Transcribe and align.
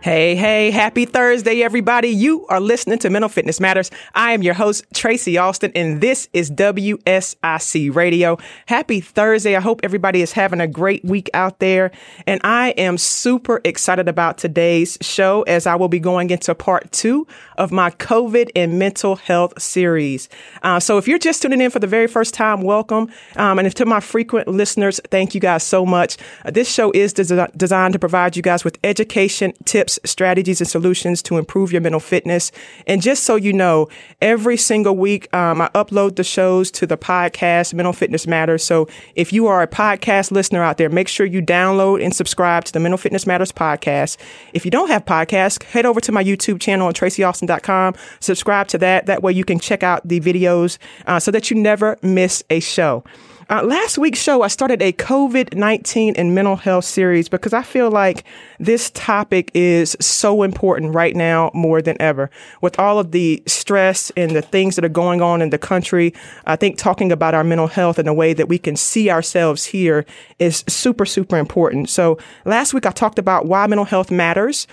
Hey, 0.00 0.36
hey, 0.36 0.70
happy 0.70 1.06
Thursday, 1.06 1.60
everybody. 1.60 2.10
You 2.10 2.46
are 2.46 2.60
listening 2.60 3.00
to 3.00 3.10
Mental 3.10 3.28
Fitness 3.28 3.58
Matters. 3.58 3.90
I 4.14 4.30
am 4.30 4.44
your 4.44 4.54
host, 4.54 4.84
Tracy 4.94 5.38
Austin, 5.38 5.72
and 5.74 6.00
this 6.00 6.28
is 6.32 6.52
WSIC 6.52 7.92
Radio. 7.92 8.38
Happy 8.66 9.00
Thursday. 9.00 9.56
I 9.56 9.60
hope 9.60 9.80
everybody 9.82 10.22
is 10.22 10.30
having 10.30 10.60
a 10.60 10.68
great 10.68 11.04
week 11.04 11.28
out 11.34 11.58
there. 11.58 11.90
And 12.28 12.40
I 12.44 12.70
am 12.78 12.96
super 12.96 13.60
excited 13.64 14.08
about 14.08 14.38
today's 14.38 14.98
show 15.00 15.42
as 15.42 15.66
I 15.66 15.74
will 15.74 15.88
be 15.88 15.98
going 15.98 16.30
into 16.30 16.54
part 16.54 16.92
two 16.92 17.26
of 17.56 17.72
my 17.72 17.90
COVID 17.90 18.50
and 18.54 18.78
mental 18.78 19.16
health 19.16 19.60
series. 19.60 20.28
Uh, 20.62 20.78
so 20.78 20.98
if 20.98 21.08
you're 21.08 21.18
just 21.18 21.42
tuning 21.42 21.60
in 21.60 21.72
for 21.72 21.80
the 21.80 21.88
very 21.88 22.06
first 22.06 22.34
time, 22.34 22.62
welcome. 22.62 23.10
Um, 23.34 23.58
and 23.58 23.66
if 23.66 23.74
to 23.74 23.84
my 23.84 23.98
frequent 23.98 24.46
listeners, 24.46 25.00
thank 25.10 25.34
you 25.34 25.40
guys 25.40 25.64
so 25.64 25.84
much. 25.84 26.16
Uh, 26.44 26.52
this 26.52 26.72
show 26.72 26.92
is 26.92 27.12
des- 27.12 27.48
designed 27.56 27.94
to 27.94 27.98
provide 27.98 28.36
you 28.36 28.44
guys 28.44 28.62
with 28.62 28.78
education, 28.84 29.52
tips, 29.64 29.87
strategies, 29.88 30.60
and 30.60 30.68
solutions 30.68 31.22
to 31.22 31.38
improve 31.38 31.72
your 31.72 31.80
mental 31.80 32.00
fitness. 32.00 32.50
And 32.86 33.00
just 33.00 33.24
so 33.24 33.36
you 33.36 33.52
know, 33.52 33.88
every 34.20 34.56
single 34.56 34.96
week, 34.96 35.32
um, 35.34 35.60
I 35.60 35.68
upload 35.74 36.16
the 36.16 36.24
shows 36.24 36.70
to 36.72 36.86
the 36.86 36.96
podcast, 36.96 37.74
Mental 37.74 37.92
Fitness 37.92 38.26
Matters. 38.26 38.64
So 38.64 38.88
if 39.14 39.32
you 39.32 39.46
are 39.46 39.62
a 39.62 39.66
podcast 39.66 40.30
listener 40.30 40.62
out 40.62 40.78
there, 40.78 40.88
make 40.88 41.08
sure 41.08 41.26
you 41.26 41.42
download 41.42 42.04
and 42.04 42.14
subscribe 42.14 42.64
to 42.64 42.72
the 42.72 42.80
Mental 42.80 42.98
Fitness 42.98 43.26
Matters 43.26 43.52
podcast. 43.52 44.16
If 44.52 44.64
you 44.64 44.70
don't 44.70 44.88
have 44.88 45.04
podcasts, 45.04 45.62
head 45.62 45.86
over 45.86 46.00
to 46.00 46.12
my 46.12 46.22
YouTube 46.22 46.60
channel 46.60 46.88
at 46.88 46.94
tracyaustin.com, 46.94 47.94
subscribe 48.20 48.68
to 48.68 48.78
that. 48.78 49.06
That 49.06 49.22
way 49.22 49.32
you 49.32 49.44
can 49.44 49.58
check 49.58 49.82
out 49.82 50.06
the 50.06 50.20
videos 50.20 50.78
uh, 51.06 51.20
so 51.20 51.30
that 51.30 51.50
you 51.50 51.56
never 51.56 51.96
miss 52.02 52.42
a 52.50 52.60
show. 52.60 53.04
Uh, 53.50 53.62
last 53.62 53.96
week's 53.96 54.20
show, 54.20 54.42
I 54.42 54.48
started 54.48 54.82
a 54.82 54.92
COVID 54.92 55.54
19 55.54 56.16
and 56.16 56.34
mental 56.34 56.56
health 56.56 56.84
series 56.84 57.30
because 57.30 57.54
I 57.54 57.62
feel 57.62 57.90
like 57.90 58.24
this 58.60 58.90
topic 58.90 59.50
is 59.54 59.96
so 60.00 60.42
important 60.42 60.94
right 60.94 61.16
now 61.16 61.50
more 61.54 61.80
than 61.80 61.96
ever. 61.98 62.30
With 62.60 62.78
all 62.78 62.98
of 62.98 63.12
the 63.12 63.42
stress 63.46 64.12
and 64.18 64.32
the 64.32 64.42
things 64.42 64.76
that 64.76 64.84
are 64.84 64.90
going 64.90 65.22
on 65.22 65.40
in 65.40 65.48
the 65.48 65.56
country, 65.56 66.12
I 66.44 66.56
think 66.56 66.76
talking 66.76 67.10
about 67.10 67.34
our 67.34 67.42
mental 67.42 67.68
health 67.68 67.98
in 67.98 68.06
a 68.06 68.12
way 68.12 68.34
that 68.34 68.50
we 68.50 68.58
can 68.58 68.76
see 68.76 69.08
ourselves 69.08 69.64
here 69.64 70.04
is 70.38 70.62
super, 70.68 71.06
super 71.06 71.38
important. 71.38 71.88
So 71.88 72.18
last 72.44 72.74
week, 72.74 72.84
I 72.84 72.90
talked 72.90 73.18
about 73.18 73.46
why 73.46 73.66
mental 73.66 73.86
health 73.86 74.10
matters 74.10 74.66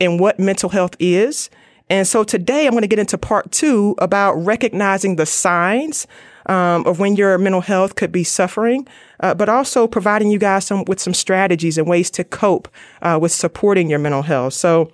and 0.00 0.20
what 0.20 0.38
mental 0.38 0.68
health 0.68 0.94
is. 1.00 1.50
And 1.88 2.06
so 2.06 2.22
today 2.22 2.66
I'm 2.66 2.70
going 2.70 2.82
to 2.82 2.86
get 2.86 3.00
into 3.00 3.18
part 3.18 3.50
two 3.50 3.96
about 3.98 4.34
recognizing 4.34 5.16
the 5.16 5.26
signs 5.26 6.06
um, 6.46 6.86
of 6.86 6.98
when 6.98 7.16
your 7.16 7.38
mental 7.38 7.60
health 7.60 7.96
could 7.96 8.12
be 8.12 8.24
suffering, 8.24 8.86
uh, 9.20 9.34
but 9.34 9.48
also 9.48 9.86
providing 9.86 10.30
you 10.30 10.38
guys 10.38 10.66
some 10.66 10.84
with 10.86 11.00
some 11.00 11.14
strategies 11.14 11.78
and 11.78 11.88
ways 11.88 12.10
to 12.12 12.24
cope 12.24 12.68
uh, 13.02 13.18
with 13.20 13.32
supporting 13.32 13.90
your 13.90 13.98
mental 13.98 14.22
health. 14.22 14.54
So 14.54 14.90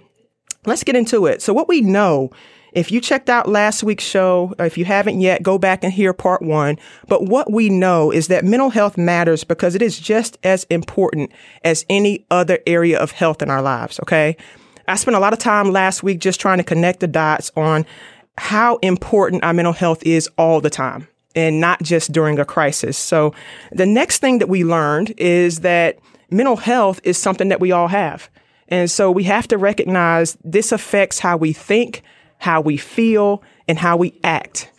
let's 0.65 0.85
get 0.85 0.97
into 0.97 1.27
it. 1.27 1.43
So 1.43 1.53
what 1.53 1.69
we 1.69 1.81
know. 1.81 2.31
If 2.73 2.93
you 2.93 3.01
checked 3.01 3.31
out 3.31 3.49
last 3.49 3.83
week's 3.83 4.05
show, 4.05 4.53
if 4.59 4.77
you 4.77 4.85
haven't 4.85 5.23
yet, 5.23 5.43
go 5.43 5.57
back 5.57 5.83
and 5.83 5.91
hear 5.91 6.13
part 6.13 6.43
one. 6.43 6.77
But 7.09 7.25
what 7.25 7.51
we 7.51 7.71
know 7.71 8.11
is 8.11 8.29
that 8.29 8.45
mental 8.45 8.69
health 8.69 8.99
matters 8.99 9.45
because 9.45 9.75
it 9.75 9.81
is 9.81 9.99
just 9.99 10.37
as 10.43 10.65
important 10.65 11.33
as 11.65 11.87
any 11.89 12.27
other 12.31 12.59
area 12.67 12.99
of 12.99 13.13
health 13.13 13.41
in 13.41 13.49
our 13.49 13.63
lives. 13.63 13.99
Okay. 14.01 14.37
I 14.89 14.97
spent 14.97 15.17
a 15.17 15.21
lot 15.21 15.33
of 15.33 15.39
time 15.39 15.73
last 15.73 16.03
week 16.03 16.21
just 16.21 16.39
trying 16.39 16.59
to 16.59 16.65
connect 16.65 17.01
the 17.01 17.07
dots 17.07 17.51
on 17.57 17.87
how 18.37 18.77
important 18.77 19.43
our 19.43 19.55
mental 19.55 19.73
health 19.73 20.03
is 20.03 20.29
all 20.37 20.61
the 20.61 20.69
time 20.69 21.09
and 21.37 21.61
not 21.61 21.83
just 21.83 22.11
during 22.11 22.39
a 22.41 22.45
crisis. 22.45 22.97
So 22.97 23.35
the 23.71 23.87
next 23.87 24.19
thing 24.19 24.39
that 24.39 24.49
we 24.49 24.65
learned 24.65 25.15
is 25.19 25.61
that 25.61 25.99
mental 26.31 26.57
health 26.57 27.01
is 27.05 27.19
something 27.19 27.51
that 27.51 27.61
we 27.61 27.71
all 27.71 27.89
have. 27.89 28.29
And 28.69 28.91
so 28.91 29.13
we 29.13 29.25
have 29.25 29.47
to 29.49 29.59
recognize 29.59 30.37
this 30.43 30.73
affects 30.73 31.21
how 31.21 31.37
we 31.37 31.53
think, 31.53 32.03
how 32.39 32.61
we 32.61 32.77
feel, 32.77 33.43
and 33.69 33.79
how 33.79 33.97
we 33.97 34.19
act. 34.25 34.71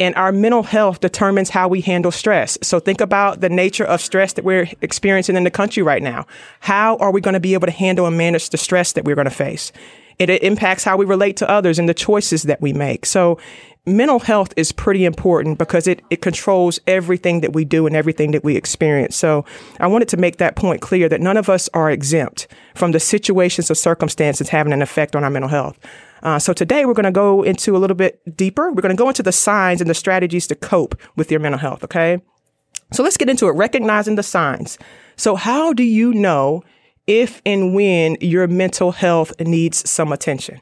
And 0.00 0.14
our 0.14 0.32
mental 0.32 0.62
health 0.62 1.00
determines 1.00 1.50
how 1.50 1.68
we 1.68 1.82
handle 1.82 2.10
stress. 2.10 2.56
So 2.62 2.80
think 2.80 3.02
about 3.02 3.42
the 3.42 3.50
nature 3.50 3.84
of 3.84 4.00
stress 4.00 4.32
that 4.32 4.44
we're 4.44 4.68
experiencing 4.80 5.36
in 5.36 5.44
the 5.44 5.50
country 5.50 5.82
right 5.82 6.02
now. 6.02 6.26
How 6.60 6.96
are 6.96 7.12
we 7.12 7.20
going 7.20 7.34
to 7.34 7.40
be 7.40 7.52
able 7.52 7.66
to 7.66 7.72
handle 7.72 8.06
and 8.06 8.16
manage 8.16 8.48
the 8.48 8.56
stress 8.56 8.94
that 8.94 9.04
we're 9.04 9.14
going 9.14 9.26
to 9.26 9.30
face? 9.30 9.72
It, 10.20 10.28
it 10.28 10.42
impacts 10.42 10.84
how 10.84 10.98
we 10.98 11.06
relate 11.06 11.36
to 11.38 11.50
others 11.50 11.78
and 11.78 11.88
the 11.88 11.94
choices 11.94 12.42
that 12.44 12.60
we 12.60 12.74
make. 12.74 13.06
So 13.06 13.38
mental 13.86 14.18
health 14.18 14.52
is 14.54 14.70
pretty 14.70 15.06
important 15.06 15.58
because 15.58 15.86
it, 15.86 16.02
it 16.10 16.20
controls 16.20 16.78
everything 16.86 17.40
that 17.40 17.54
we 17.54 17.64
do 17.64 17.86
and 17.86 17.96
everything 17.96 18.32
that 18.32 18.44
we 18.44 18.54
experience. 18.54 19.16
So 19.16 19.46
I 19.80 19.86
wanted 19.86 20.08
to 20.08 20.18
make 20.18 20.36
that 20.36 20.56
point 20.56 20.82
clear 20.82 21.08
that 21.08 21.22
none 21.22 21.38
of 21.38 21.48
us 21.48 21.70
are 21.72 21.90
exempt 21.90 22.46
from 22.74 22.92
the 22.92 23.00
situations 23.00 23.70
or 23.70 23.74
circumstances 23.74 24.50
having 24.50 24.74
an 24.74 24.82
effect 24.82 25.16
on 25.16 25.24
our 25.24 25.30
mental 25.30 25.48
health. 25.48 25.78
Uh, 26.22 26.38
so 26.38 26.52
today 26.52 26.84
we're 26.84 26.92
going 26.92 27.04
to 27.04 27.10
go 27.10 27.42
into 27.42 27.74
a 27.74 27.78
little 27.78 27.96
bit 27.96 28.20
deeper. 28.36 28.70
We're 28.70 28.82
going 28.82 28.94
to 28.94 29.02
go 29.02 29.08
into 29.08 29.22
the 29.22 29.32
signs 29.32 29.80
and 29.80 29.88
the 29.88 29.94
strategies 29.94 30.46
to 30.48 30.54
cope 30.54 30.94
with 31.16 31.30
your 31.30 31.40
mental 31.40 31.58
health. 31.58 31.82
Okay. 31.82 32.20
So 32.92 33.02
let's 33.02 33.16
get 33.16 33.30
into 33.30 33.48
it. 33.48 33.52
Recognizing 33.52 34.16
the 34.16 34.22
signs. 34.22 34.76
So 35.16 35.34
how 35.34 35.72
do 35.72 35.82
you 35.82 36.12
know 36.12 36.62
if 37.06 37.42
and 37.44 37.74
when 37.74 38.16
your 38.20 38.46
mental 38.46 38.92
health 38.92 39.32
needs 39.40 39.88
some 39.88 40.12
attention? 40.12 40.60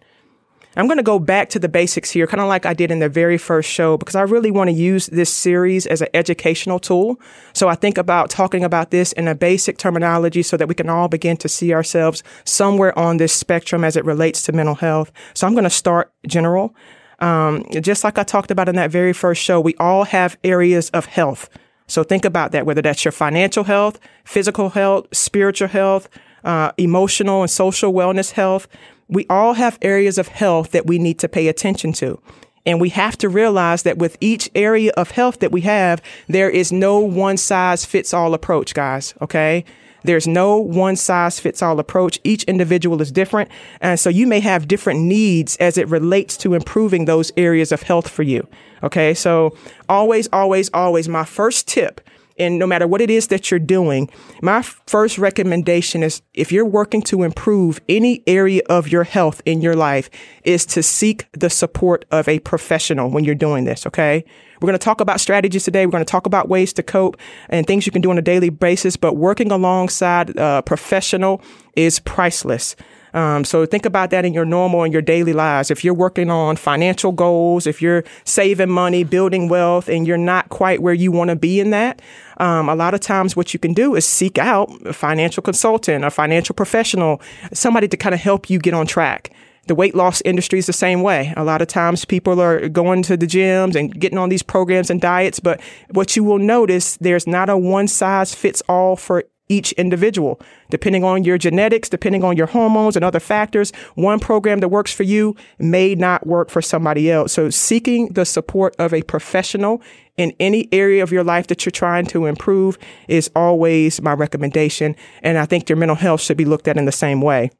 I'm 0.76 0.86
going 0.86 0.98
to 0.98 1.02
go 1.02 1.18
back 1.18 1.48
to 1.50 1.58
the 1.58 1.68
basics 1.68 2.12
here, 2.12 2.28
kind 2.28 2.40
of 2.40 2.46
like 2.46 2.64
I 2.64 2.72
did 2.72 2.92
in 2.92 3.00
the 3.00 3.08
very 3.08 3.36
first 3.36 3.68
show, 3.68 3.96
because 3.96 4.14
I 4.14 4.22
really 4.22 4.52
want 4.52 4.70
to 4.70 4.74
use 4.74 5.06
this 5.06 5.28
series 5.34 5.86
as 5.86 6.02
an 6.02 6.08
educational 6.14 6.78
tool. 6.78 7.20
So 7.52 7.68
I 7.68 7.74
think 7.74 7.98
about 7.98 8.30
talking 8.30 8.62
about 8.62 8.92
this 8.92 9.12
in 9.12 9.26
a 9.26 9.34
basic 9.34 9.78
terminology 9.78 10.42
so 10.42 10.56
that 10.56 10.68
we 10.68 10.76
can 10.76 10.88
all 10.88 11.08
begin 11.08 11.36
to 11.38 11.48
see 11.48 11.74
ourselves 11.74 12.22
somewhere 12.44 12.96
on 12.96 13.16
this 13.16 13.32
spectrum 13.32 13.82
as 13.82 13.96
it 13.96 14.04
relates 14.04 14.42
to 14.42 14.52
mental 14.52 14.76
health. 14.76 15.10
So 15.34 15.48
I'm 15.48 15.54
going 15.54 15.64
to 15.64 15.70
start 15.70 16.12
general. 16.28 16.76
Um, 17.18 17.64
just 17.80 18.04
like 18.04 18.16
I 18.16 18.22
talked 18.22 18.52
about 18.52 18.68
in 18.68 18.76
that 18.76 18.92
very 18.92 19.12
first 19.12 19.42
show, 19.42 19.60
we 19.60 19.74
all 19.80 20.04
have 20.04 20.38
areas 20.44 20.90
of 20.90 21.06
health. 21.06 21.50
So 21.88 22.04
think 22.04 22.24
about 22.24 22.52
that, 22.52 22.66
whether 22.66 22.82
that's 22.82 23.04
your 23.04 23.12
financial 23.12 23.64
health, 23.64 23.98
physical 24.24 24.68
health, 24.68 25.08
spiritual 25.12 25.68
health, 25.68 26.08
uh, 26.48 26.72
emotional 26.76 27.42
and 27.42 27.50
social 27.50 27.92
wellness 27.92 28.32
health 28.32 28.66
we 29.08 29.26
all 29.28 29.54
have 29.54 29.78
areas 29.82 30.18
of 30.18 30.28
health 30.28 30.70
that 30.72 30.86
we 30.86 30.98
need 30.98 31.18
to 31.20 31.28
pay 31.28 31.48
attention 31.48 31.92
to. 31.94 32.20
And 32.66 32.80
we 32.80 32.90
have 32.90 33.16
to 33.18 33.28
realize 33.28 33.82
that 33.84 33.96
with 33.96 34.18
each 34.20 34.50
area 34.54 34.92
of 34.96 35.12
health 35.12 35.40
that 35.40 35.52
we 35.52 35.62
have, 35.62 36.02
there 36.28 36.50
is 36.50 36.70
no 36.70 36.98
one 36.98 37.38
size 37.38 37.86
fits 37.86 38.12
all 38.12 38.34
approach, 38.34 38.74
guys. 38.74 39.14
Okay. 39.22 39.64
There's 40.04 40.28
no 40.28 40.58
one 40.58 40.96
size 40.96 41.40
fits 41.40 41.62
all 41.62 41.80
approach. 41.80 42.20
Each 42.24 42.44
individual 42.44 43.00
is 43.00 43.10
different. 43.10 43.50
And 43.80 43.98
so 43.98 44.10
you 44.10 44.26
may 44.26 44.40
have 44.40 44.68
different 44.68 45.00
needs 45.00 45.56
as 45.56 45.78
it 45.78 45.88
relates 45.88 46.36
to 46.38 46.54
improving 46.54 47.06
those 47.06 47.32
areas 47.36 47.72
of 47.72 47.82
health 47.82 48.08
for 48.08 48.22
you. 48.22 48.46
Okay. 48.82 49.14
So 49.14 49.56
always, 49.88 50.28
always, 50.32 50.68
always 50.74 51.08
my 51.08 51.24
first 51.24 51.66
tip 51.66 52.02
and 52.38 52.58
no 52.58 52.66
matter 52.66 52.86
what 52.86 53.00
it 53.00 53.10
is 53.10 53.28
that 53.28 53.50
you're 53.50 53.60
doing, 53.60 54.08
my 54.42 54.62
first 54.62 55.18
recommendation 55.18 56.02
is 56.02 56.22
if 56.34 56.52
you're 56.52 56.64
working 56.64 57.02
to 57.02 57.22
improve 57.22 57.80
any 57.88 58.22
area 58.26 58.62
of 58.68 58.88
your 58.88 59.04
health 59.04 59.42
in 59.44 59.60
your 59.60 59.74
life 59.74 60.10
is 60.44 60.64
to 60.66 60.82
seek 60.82 61.26
the 61.32 61.50
support 61.50 62.04
of 62.10 62.28
a 62.28 62.38
professional 62.40 63.10
when 63.10 63.24
you're 63.24 63.34
doing 63.34 63.64
this. 63.64 63.86
Okay. 63.86 64.24
We're 64.60 64.66
going 64.66 64.78
to 64.78 64.84
talk 64.84 65.00
about 65.00 65.20
strategies 65.20 65.64
today. 65.64 65.86
We're 65.86 65.92
going 65.92 66.04
to 66.04 66.10
talk 66.10 66.26
about 66.26 66.48
ways 66.48 66.72
to 66.74 66.82
cope 66.82 67.16
and 67.48 67.66
things 67.66 67.86
you 67.86 67.92
can 67.92 68.02
do 68.02 68.10
on 68.10 68.18
a 68.18 68.22
daily 68.22 68.50
basis, 68.50 68.96
but 68.96 69.14
working 69.14 69.52
alongside 69.52 70.36
a 70.36 70.62
professional 70.62 71.40
is 71.76 72.00
priceless. 72.00 72.74
Um, 73.14 73.44
so 73.44 73.66
think 73.66 73.86
about 73.86 74.10
that 74.10 74.24
in 74.24 74.34
your 74.34 74.44
normal 74.44 74.82
and 74.82 74.92
your 74.92 75.02
daily 75.02 75.32
lives. 75.32 75.70
If 75.70 75.84
you're 75.84 75.94
working 75.94 76.30
on 76.30 76.56
financial 76.56 77.12
goals, 77.12 77.66
if 77.66 77.80
you're 77.80 78.04
saving 78.24 78.70
money, 78.70 79.04
building 79.04 79.48
wealth, 79.48 79.88
and 79.88 80.06
you're 80.06 80.16
not 80.16 80.48
quite 80.48 80.82
where 80.82 80.94
you 80.94 81.10
want 81.12 81.30
to 81.30 81.36
be 81.36 81.60
in 81.60 81.70
that, 81.70 82.00
um, 82.38 82.68
a 82.68 82.74
lot 82.74 82.94
of 82.94 83.00
times 83.00 83.36
what 83.36 83.52
you 83.52 83.60
can 83.60 83.72
do 83.72 83.94
is 83.94 84.06
seek 84.06 84.38
out 84.38 84.70
a 84.86 84.92
financial 84.92 85.42
consultant, 85.42 86.04
a 86.04 86.10
financial 86.10 86.54
professional, 86.54 87.20
somebody 87.52 87.88
to 87.88 87.96
kind 87.96 88.14
of 88.14 88.20
help 88.20 88.48
you 88.50 88.58
get 88.58 88.74
on 88.74 88.86
track. 88.86 89.32
The 89.66 89.74
weight 89.74 89.94
loss 89.94 90.22
industry 90.22 90.58
is 90.58 90.66
the 90.66 90.72
same 90.72 91.02
way. 91.02 91.34
A 91.36 91.44
lot 91.44 91.60
of 91.60 91.68
times 91.68 92.06
people 92.06 92.40
are 92.40 92.70
going 92.70 93.02
to 93.02 93.18
the 93.18 93.26
gyms 93.26 93.74
and 93.74 93.92
getting 94.00 94.16
on 94.16 94.30
these 94.30 94.42
programs 94.42 94.88
and 94.88 94.98
diets, 94.98 95.40
but 95.40 95.60
what 95.90 96.16
you 96.16 96.24
will 96.24 96.38
notice, 96.38 96.96
there's 96.96 97.26
not 97.26 97.50
a 97.50 97.56
one 97.56 97.86
size 97.86 98.34
fits 98.34 98.62
all 98.66 98.96
for 98.96 99.24
each 99.48 99.72
individual. 99.72 100.40
Depending 100.70 101.04
on 101.04 101.24
your 101.24 101.38
genetics, 101.38 101.88
depending 101.88 102.24
on 102.24 102.36
your 102.36 102.46
hormones 102.46 102.96
and 102.96 103.04
other 103.04 103.20
factors, 103.20 103.72
one 103.94 104.20
program 104.20 104.60
that 104.60 104.68
works 104.68 104.92
for 104.92 105.02
you 105.02 105.34
may 105.58 105.94
not 105.94 106.26
work 106.26 106.50
for 106.50 106.62
somebody 106.62 107.10
else. 107.10 107.32
So 107.32 107.50
seeking 107.50 108.08
the 108.08 108.24
support 108.24 108.74
of 108.78 108.92
a 108.92 109.02
professional 109.02 109.82
in 110.16 110.32
any 110.40 110.68
area 110.72 111.02
of 111.02 111.12
your 111.12 111.24
life 111.24 111.46
that 111.46 111.64
you're 111.64 111.70
trying 111.70 112.06
to 112.06 112.26
improve 112.26 112.76
is 113.06 113.30
always 113.36 114.02
my 114.02 114.12
recommendation. 114.12 114.96
And 115.22 115.38
I 115.38 115.46
think 115.46 115.68
your 115.68 115.76
mental 115.76 115.96
health 115.96 116.20
should 116.20 116.36
be 116.36 116.44
looked 116.44 116.68
at 116.68 116.76
in 116.76 116.84
the 116.84 116.92
same 116.92 117.20
way. 117.20 117.50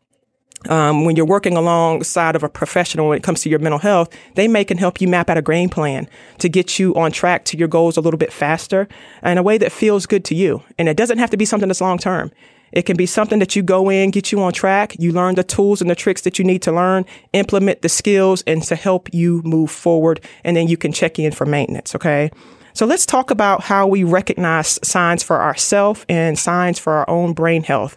Um, 0.69 1.05
when 1.05 1.17
you're 1.17 1.27
working 1.27 1.57
alongside 1.57 2.35
of 2.35 2.43
a 2.43 2.49
professional 2.49 3.09
when 3.09 3.19
it 3.19 3.23
comes 3.23 3.43
to 3.43 3.49
your 3.49 3.61
mental 3.61 3.79
health, 3.79 4.09
they 4.35 4.49
may 4.49 4.65
can 4.65 4.79
help 4.79 5.01
you 5.01 5.09
map 5.09 5.31
out 5.31 5.39
a 5.39 5.43
game 5.43 5.69
plan 5.69 6.09
to 6.39 6.49
get 6.49 6.79
you 6.79 6.95
on 6.95 7.13
track 7.13 7.45
to 7.47 7.57
your 7.57 7.69
goals 7.69 7.97
a 7.97 8.01
little 8.01 8.19
bit 8.19 8.33
faster 8.33 8.89
in 9.23 9.39
a 9.39 9.43
way 9.43 9.57
that 9.59 9.71
feels 9.71 10.07
good 10.07 10.25
to 10.25 10.35
you. 10.35 10.63
And 10.79 10.89
it 10.89 10.97
doesn't 10.97 11.19
have 11.19 11.31
to 11.31 11.37
be 11.37 11.45
something 11.45 11.69
that's 11.69 11.81
long 11.81 11.99
term. 11.99 12.33
It 12.73 12.83
can 12.83 12.97
be 12.97 13.07
something 13.07 13.39
that 13.39 13.57
you 13.57 13.63
go 13.63 13.89
in, 13.89 14.11
get 14.11 14.31
you 14.31 14.43
on 14.43 14.53
track. 14.53 14.95
You 14.99 15.13
learn 15.13 15.37
the 15.37 15.45
tools 15.45 15.81
and 15.81 15.89
the 15.89 15.95
tricks 15.95 16.23
that 16.23 16.39
you 16.39 16.45
need 16.45 16.61
to 16.63 16.73
learn, 16.73 17.07
implement 17.33 17.83
the 17.83 17.89
skills 17.89 18.43
and 18.47 18.63
to 18.65 18.77
help 18.77 19.13
you 19.15 19.43
move 19.45 19.71
forward. 19.71 20.21
And 20.45 20.57
then 20.57 20.69
you 20.69 20.77
can 20.77 20.93
check 20.93 21.19
in 21.19 21.33
for 21.33 21.47
maintenance. 21.47 21.95
Okay. 21.95 22.31
So 22.75 22.87
let's 22.87 23.07
talk 23.07 23.31
about 23.31 23.63
how 23.63 23.87
we 23.87 24.05
recognize 24.05 24.79
signs 24.87 25.23
for 25.23 25.41
ourselves 25.41 26.05
and 26.09 26.39
signs 26.39 26.79
for 26.79 26.93
our 26.93 27.09
own 27.11 27.33
brain 27.33 27.65
health. 27.65 27.97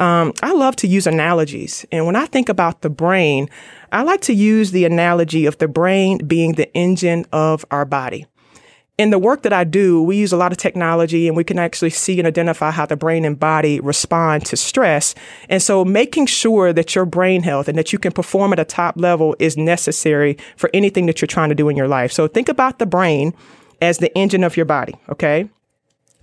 Um, 0.00 0.32
I 0.42 0.52
love 0.52 0.76
to 0.76 0.88
use 0.88 1.06
analogies. 1.06 1.86
And 1.92 2.06
when 2.06 2.16
I 2.16 2.26
think 2.26 2.48
about 2.48 2.80
the 2.80 2.90
brain, 2.90 3.48
I 3.92 4.02
like 4.02 4.22
to 4.22 4.32
use 4.32 4.72
the 4.72 4.84
analogy 4.84 5.46
of 5.46 5.58
the 5.58 5.68
brain 5.68 6.18
being 6.26 6.54
the 6.54 6.72
engine 6.74 7.26
of 7.32 7.64
our 7.70 7.84
body 7.84 8.26
in 9.00 9.08
the 9.08 9.18
work 9.18 9.44
that 9.44 9.52
I 9.54 9.64
do, 9.64 10.02
we 10.02 10.18
use 10.18 10.30
a 10.30 10.36
lot 10.36 10.52
of 10.52 10.58
technology 10.58 11.26
and 11.26 11.34
we 11.34 11.42
can 11.42 11.58
actually 11.58 11.88
see 11.88 12.18
and 12.18 12.28
identify 12.28 12.70
how 12.70 12.84
the 12.84 12.98
brain 12.98 13.24
and 13.24 13.40
body 13.40 13.80
respond 13.80 14.44
to 14.44 14.58
stress. 14.58 15.14
And 15.48 15.62
so 15.62 15.86
making 15.86 16.26
sure 16.26 16.70
that 16.74 16.94
your 16.94 17.06
brain 17.06 17.42
health 17.42 17.66
and 17.66 17.78
that 17.78 17.94
you 17.94 17.98
can 17.98 18.12
perform 18.12 18.52
at 18.52 18.58
a 18.58 18.64
top 18.66 18.98
level 18.98 19.34
is 19.38 19.56
necessary 19.56 20.36
for 20.54 20.68
anything 20.74 21.06
that 21.06 21.22
you're 21.22 21.28
trying 21.28 21.48
to 21.48 21.54
do 21.54 21.70
in 21.70 21.78
your 21.78 21.88
life. 21.88 22.12
So 22.12 22.28
think 22.28 22.50
about 22.50 22.78
the 22.78 22.84
brain 22.84 23.32
as 23.80 23.98
the 23.98 24.14
engine 24.14 24.44
of 24.44 24.54
your 24.54 24.66
body. 24.66 24.94
Okay. 25.08 25.48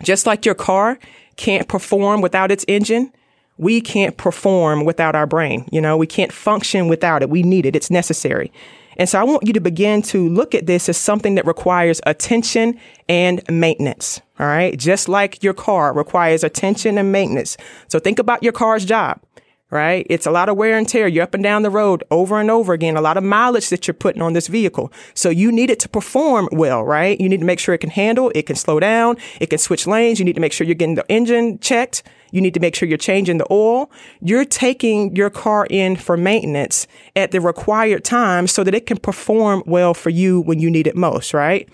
Just 0.04 0.28
like 0.28 0.46
your 0.46 0.54
car 0.54 1.00
can't 1.36 1.68
perform 1.68 2.22
without 2.22 2.52
its 2.52 2.64
engine, 2.68 3.12
we 3.58 3.82
can't 3.82 4.18
perform 4.18 4.86
without 4.86 5.16
our 5.16 5.26
brain. 5.26 5.68
You 5.72 5.82
know, 5.82 5.98
we 5.98 6.08
can't 6.08 6.32
function 6.32 6.88
without 6.88 7.22
it. 7.22 7.30
We 7.30 7.44
need 7.44 7.66
it. 7.66 7.76
It's 7.76 7.92
necessary. 7.92 8.52
And 8.98 9.08
so 9.08 9.20
I 9.20 9.24
want 9.24 9.46
you 9.46 9.54
to 9.54 9.62
begin 9.62 10.02
to 10.04 10.28
look 10.28 10.56
at 10.56 10.66
this 10.66 10.90
as 10.90 10.98
something 10.98 11.36
that 11.36 11.46
requires 11.46 12.02
attention 12.06 12.80
and 13.08 13.42
maintenance. 13.50 14.22
All 14.40 14.48
right. 14.48 14.78
Just 14.78 15.08
like 15.08 15.44
your 15.44 15.54
car 15.54 15.94
requires 15.94 16.44
attention 16.44 16.98
and 16.98 17.12
maintenance. 17.12 17.58
So 17.88 18.00
think 18.00 18.18
about 18.20 18.42
your 18.42 18.54
car's 18.54 18.86
job 18.86 19.20
right? 19.70 20.08
It's 20.10 20.26
a 20.26 20.32
lot 20.32 20.50
of 20.50 20.58
wear 20.58 20.78
and 20.78 20.88
tear. 20.88 21.08
You're 21.08 21.24
up 21.24 21.34
and 21.34 21.44
down 21.44 21.64
the 21.64 21.70
road 21.70 22.04
over 22.10 22.40
and 22.40 22.50
over 22.50 22.74
again, 22.74 22.96
a 22.96 23.02
lot 23.02 23.18
of 23.18 23.24
mileage 23.24 23.70
that 23.70 23.88
you're 23.88 23.94
putting 23.94 24.22
on 24.22 24.34
this 24.34 24.48
vehicle. 24.48 24.92
So 25.14 25.30
you 25.30 25.52
need 25.52 25.70
it 25.70 25.80
to 25.82 25.90
perform 25.90 26.48
well, 26.52 26.84
right? 26.84 27.20
You 27.20 27.28
need 27.28 27.40
to 27.42 27.46
make 27.46 27.60
sure 27.60 27.76
it 27.76 27.80
can 27.80 27.90
handle, 27.90 28.32
it 28.34 28.44
can 28.44 28.56
slow 28.56 28.80
down, 28.80 29.18
it 29.42 29.50
can 29.50 29.60
switch 29.60 29.86
lanes. 29.86 30.20
You 30.20 30.26
need 30.26 30.36
to 30.36 30.42
make 30.42 30.54
sure 30.54 30.66
you're 30.66 30.76
getting 30.76 30.96
the 30.96 31.10
engine 31.12 31.60
checked. 31.60 32.04
You 32.32 32.42
need 32.42 32.54
to 32.54 32.60
make 32.60 32.76
sure 32.76 32.88
you're 32.88 32.98
changing 32.98 33.38
the 33.38 33.48
oil. 33.52 33.90
You're 34.22 34.46
taking 34.46 35.16
your 35.16 35.30
car 35.30 35.66
in 35.70 35.96
for 35.96 36.18
maintenance 36.18 36.88
at 37.16 37.32
the 37.32 37.40
required 37.40 38.04
time 38.04 38.48
so 38.48 38.64
that 38.64 38.76
it 38.76 38.86
can 38.86 38.98
perform 38.98 39.64
well 39.66 39.94
for 39.94 40.10
you 40.10 40.42
when 40.42 40.60
you 40.60 40.70
need 40.70 40.88
it 40.88 40.96
most, 40.96 41.34
right? 41.34 41.70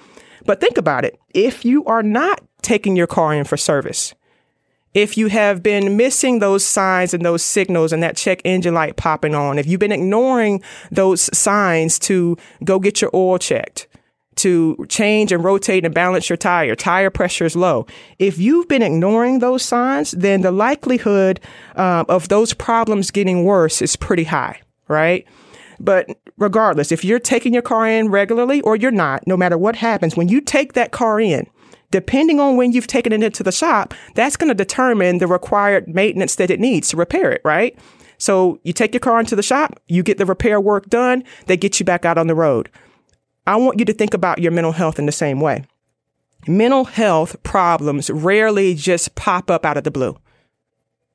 But 0.45 0.59
think 0.59 0.77
about 0.77 1.05
it. 1.05 1.19
If 1.33 1.65
you 1.65 1.85
are 1.85 2.03
not 2.03 2.41
taking 2.61 2.95
your 2.95 3.07
car 3.07 3.33
in 3.33 3.45
for 3.45 3.57
service, 3.57 4.13
if 4.93 5.17
you 5.17 5.27
have 5.27 5.63
been 5.63 5.97
missing 5.97 6.39
those 6.39 6.63
signs 6.65 7.13
and 7.13 7.25
those 7.25 7.43
signals 7.43 7.91
and 7.91 8.03
that 8.03 8.15
check 8.15 8.41
engine 8.45 8.73
light 8.73 8.95
popping 8.95 9.35
on, 9.35 9.57
if 9.57 9.65
you've 9.65 9.79
been 9.79 9.91
ignoring 9.91 10.61
those 10.91 11.35
signs 11.35 11.97
to 11.99 12.37
go 12.63 12.79
get 12.79 13.01
your 13.01 13.11
oil 13.13 13.37
checked, 13.37 13.87
to 14.35 14.85
change 14.89 15.31
and 15.31 15.43
rotate 15.43 15.85
and 15.85 15.93
balance 15.93 16.29
your 16.29 16.37
tire. 16.37 16.75
Tire 16.75 17.09
pressure 17.09 17.45
is 17.45 17.55
low. 17.55 17.85
If 18.19 18.37
you've 18.37 18.67
been 18.67 18.81
ignoring 18.81 19.39
those 19.39 19.63
signs, 19.63 20.11
then 20.11 20.41
the 20.41 20.51
likelihood 20.51 21.39
uh, 21.75 22.05
of 22.09 22.29
those 22.29 22.53
problems 22.53 23.11
getting 23.11 23.43
worse 23.43 23.81
is 23.81 23.95
pretty 23.95 24.23
high, 24.23 24.59
right? 24.87 25.27
But 25.79 26.09
regardless, 26.37 26.91
if 26.91 27.03
you're 27.03 27.19
taking 27.19 27.53
your 27.53 27.61
car 27.61 27.87
in 27.87 28.09
regularly 28.09 28.61
or 28.61 28.75
you're 28.75 28.91
not, 28.91 29.25
no 29.27 29.37
matter 29.37 29.57
what 29.57 29.75
happens, 29.75 30.15
when 30.15 30.29
you 30.29 30.41
take 30.41 30.73
that 30.73 30.91
car 30.91 31.19
in, 31.19 31.47
depending 31.93 32.39
on 32.39 32.57
when 32.57 32.71
you've 32.71 32.87
taken 32.87 33.13
it 33.13 33.21
into 33.21 33.43
the 33.43 33.51
shop, 33.51 33.93
that's 34.15 34.35
going 34.35 34.47
to 34.47 34.55
determine 34.55 35.19
the 35.19 35.27
required 35.27 35.87
maintenance 35.87 36.33
that 36.37 36.49
it 36.49 36.59
needs 36.59 36.89
to 36.89 36.97
repair 36.97 37.31
it, 37.31 37.39
right? 37.45 37.77
So 38.17 38.59
you 38.63 38.73
take 38.73 38.95
your 38.95 38.99
car 38.99 39.19
into 39.19 39.35
the 39.35 39.43
shop, 39.43 39.79
you 39.85 40.01
get 40.01 40.17
the 40.17 40.25
repair 40.25 40.59
work 40.59 40.87
done, 40.87 41.23
they 41.45 41.55
get 41.55 41.79
you 41.79 41.85
back 41.85 42.03
out 42.03 42.17
on 42.17 42.25
the 42.25 42.33
road. 42.33 42.67
I 43.45 43.57
want 43.57 43.77
you 43.77 43.85
to 43.85 43.93
think 43.93 44.15
about 44.15 44.39
your 44.39 44.51
mental 44.51 44.71
health 44.71 44.97
in 44.97 45.05
the 45.05 45.11
same 45.11 45.39
way. 45.39 45.65
Mental 46.47 46.85
health 46.85 47.41
problems 47.43 48.09
rarely 48.09 48.73
just 48.73 49.13
pop 49.13 49.51
up 49.51 49.63
out 49.63 49.77
of 49.77 49.83
the 49.83 49.91
blue. 49.91 50.17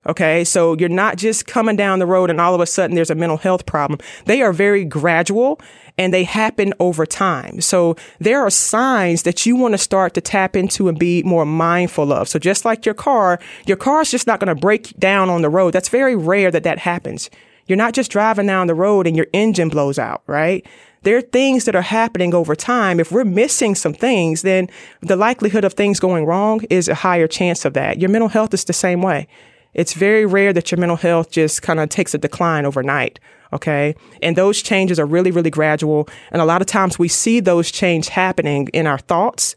Okay. 0.06 0.44
So 0.44 0.76
you're 0.78 0.88
not 0.88 1.16
just 1.16 1.46
coming 1.46 1.76
down 1.76 1.98
the 1.98 2.06
road 2.06 2.30
and 2.30 2.40
all 2.40 2.54
of 2.54 2.60
a 2.60 2.66
sudden 2.66 2.94
there's 2.94 3.10
a 3.10 3.14
mental 3.14 3.36
health 3.36 3.66
problem. 3.66 4.00
They 4.24 4.42
are 4.42 4.52
very 4.52 4.84
gradual 4.84 5.60
and 5.98 6.14
they 6.14 6.24
happen 6.24 6.72
over 6.78 7.04
time. 7.04 7.60
So 7.60 7.96
there 8.20 8.40
are 8.40 8.50
signs 8.50 9.24
that 9.24 9.44
you 9.44 9.56
want 9.56 9.74
to 9.74 9.78
start 9.78 10.14
to 10.14 10.20
tap 10.20 10.54
into 10.54 10.88
and 10.88 10.98
be 10.98 11.22
more 11.24 11.44
mindful 11.44 12.12
of. 12.12 12.28
So 12.28 12.38
just 12.38 12.64
like 12.64 12.86
your 12.86 12.94
car, 12.94 13.40
your 13.66 13.76
car 13.76 14.02
is 14.02 14.10
just 14.10 14.26
not 14.26 14.40
going 14.40 14.54
to 14.54 14.60
break 14.60 14.96
down 14.98 15.28
on 15.28 15.42
the 15.42 15.50
road. 15.50 15.72
That's 15.72 15.88
very 15.88 16.14
rare 16.14 16.50
that 16.52 16.62
that 16.62 16.78
happens. 16.78 17.28
You're 17.66 17.76
not 17.76 17.92
just 17.92 18.10
driving 18.10 18.46
down 18.46 18.66
the 18.66 18.74
road 18.74 19.06
and 19.06 19.16
your 19.16 19.26
engine 19.34 19.68
blows 19.68 19.98
out, 19.98 20.22
right? 20.26 20.66
there 21.02 21.16
are 21.16 21.22
things 21.22 21.64
that 21.64 21.76
are 21.76 21.82
happening 21.82 22.34
over 22.34 22.54
time. 22.54 23.00
If 23.00 23.12
we're 23.12 23.24
missing 23.24 23.74
some 23.74 23.94
things, 23.94 24.42
then 24.42 24.68
the 25.00 25.16
likelihood 25.16 25.64
of 25.64 25.74
things 25.74 26.00
going 26.00 26.26
wrong 26.26 26.62
is 26.70 26.88
a 26.88 26.94
higher 26.94 27.26
chance 27.26 27.64
of 27.64 27.74
that. 27.74 28.00
Your 28.00 28.10
mental 28.10 28.28
health 28.28 28.52
is 28.52 28.64
the 28.64 28.72
same 28.72 29.02
way. 29.02 29.28
It's 29.74 29.94
very 29.94 30.26
rare 30.26 30.52
that 30.52 30.70
your 30.70 30.78
mental 30.78 30.96
health 30.96 31.30
just 31.30 31.62
kind 31.62 31.80
of 31.80 31.88
takes 31.88 32.14
a 32.14 32.18
decline 32.18 32.66
overnight. 32.66 33.20
Okay. 33.52 33.94
And 34.22 34.36
those 34.36 34.62
changes 34.62 34.98
are 34.98 35.06
really, 35.06 35.30
really 35.30 35.50
gradual. 35.50 36.08
And 36.32 36.42
a 36.42 36.44
lot 36.44 36.60
of 36.60 36.66
times 36.66 36.98
we 36.98 37.08
see 37.08 37.40
those 37.40 37.70
change 37.70 38.08
happening 38.08 38.68
in 38.74 38.86
our 38.86 38.98
thoughts, 38.98 39.54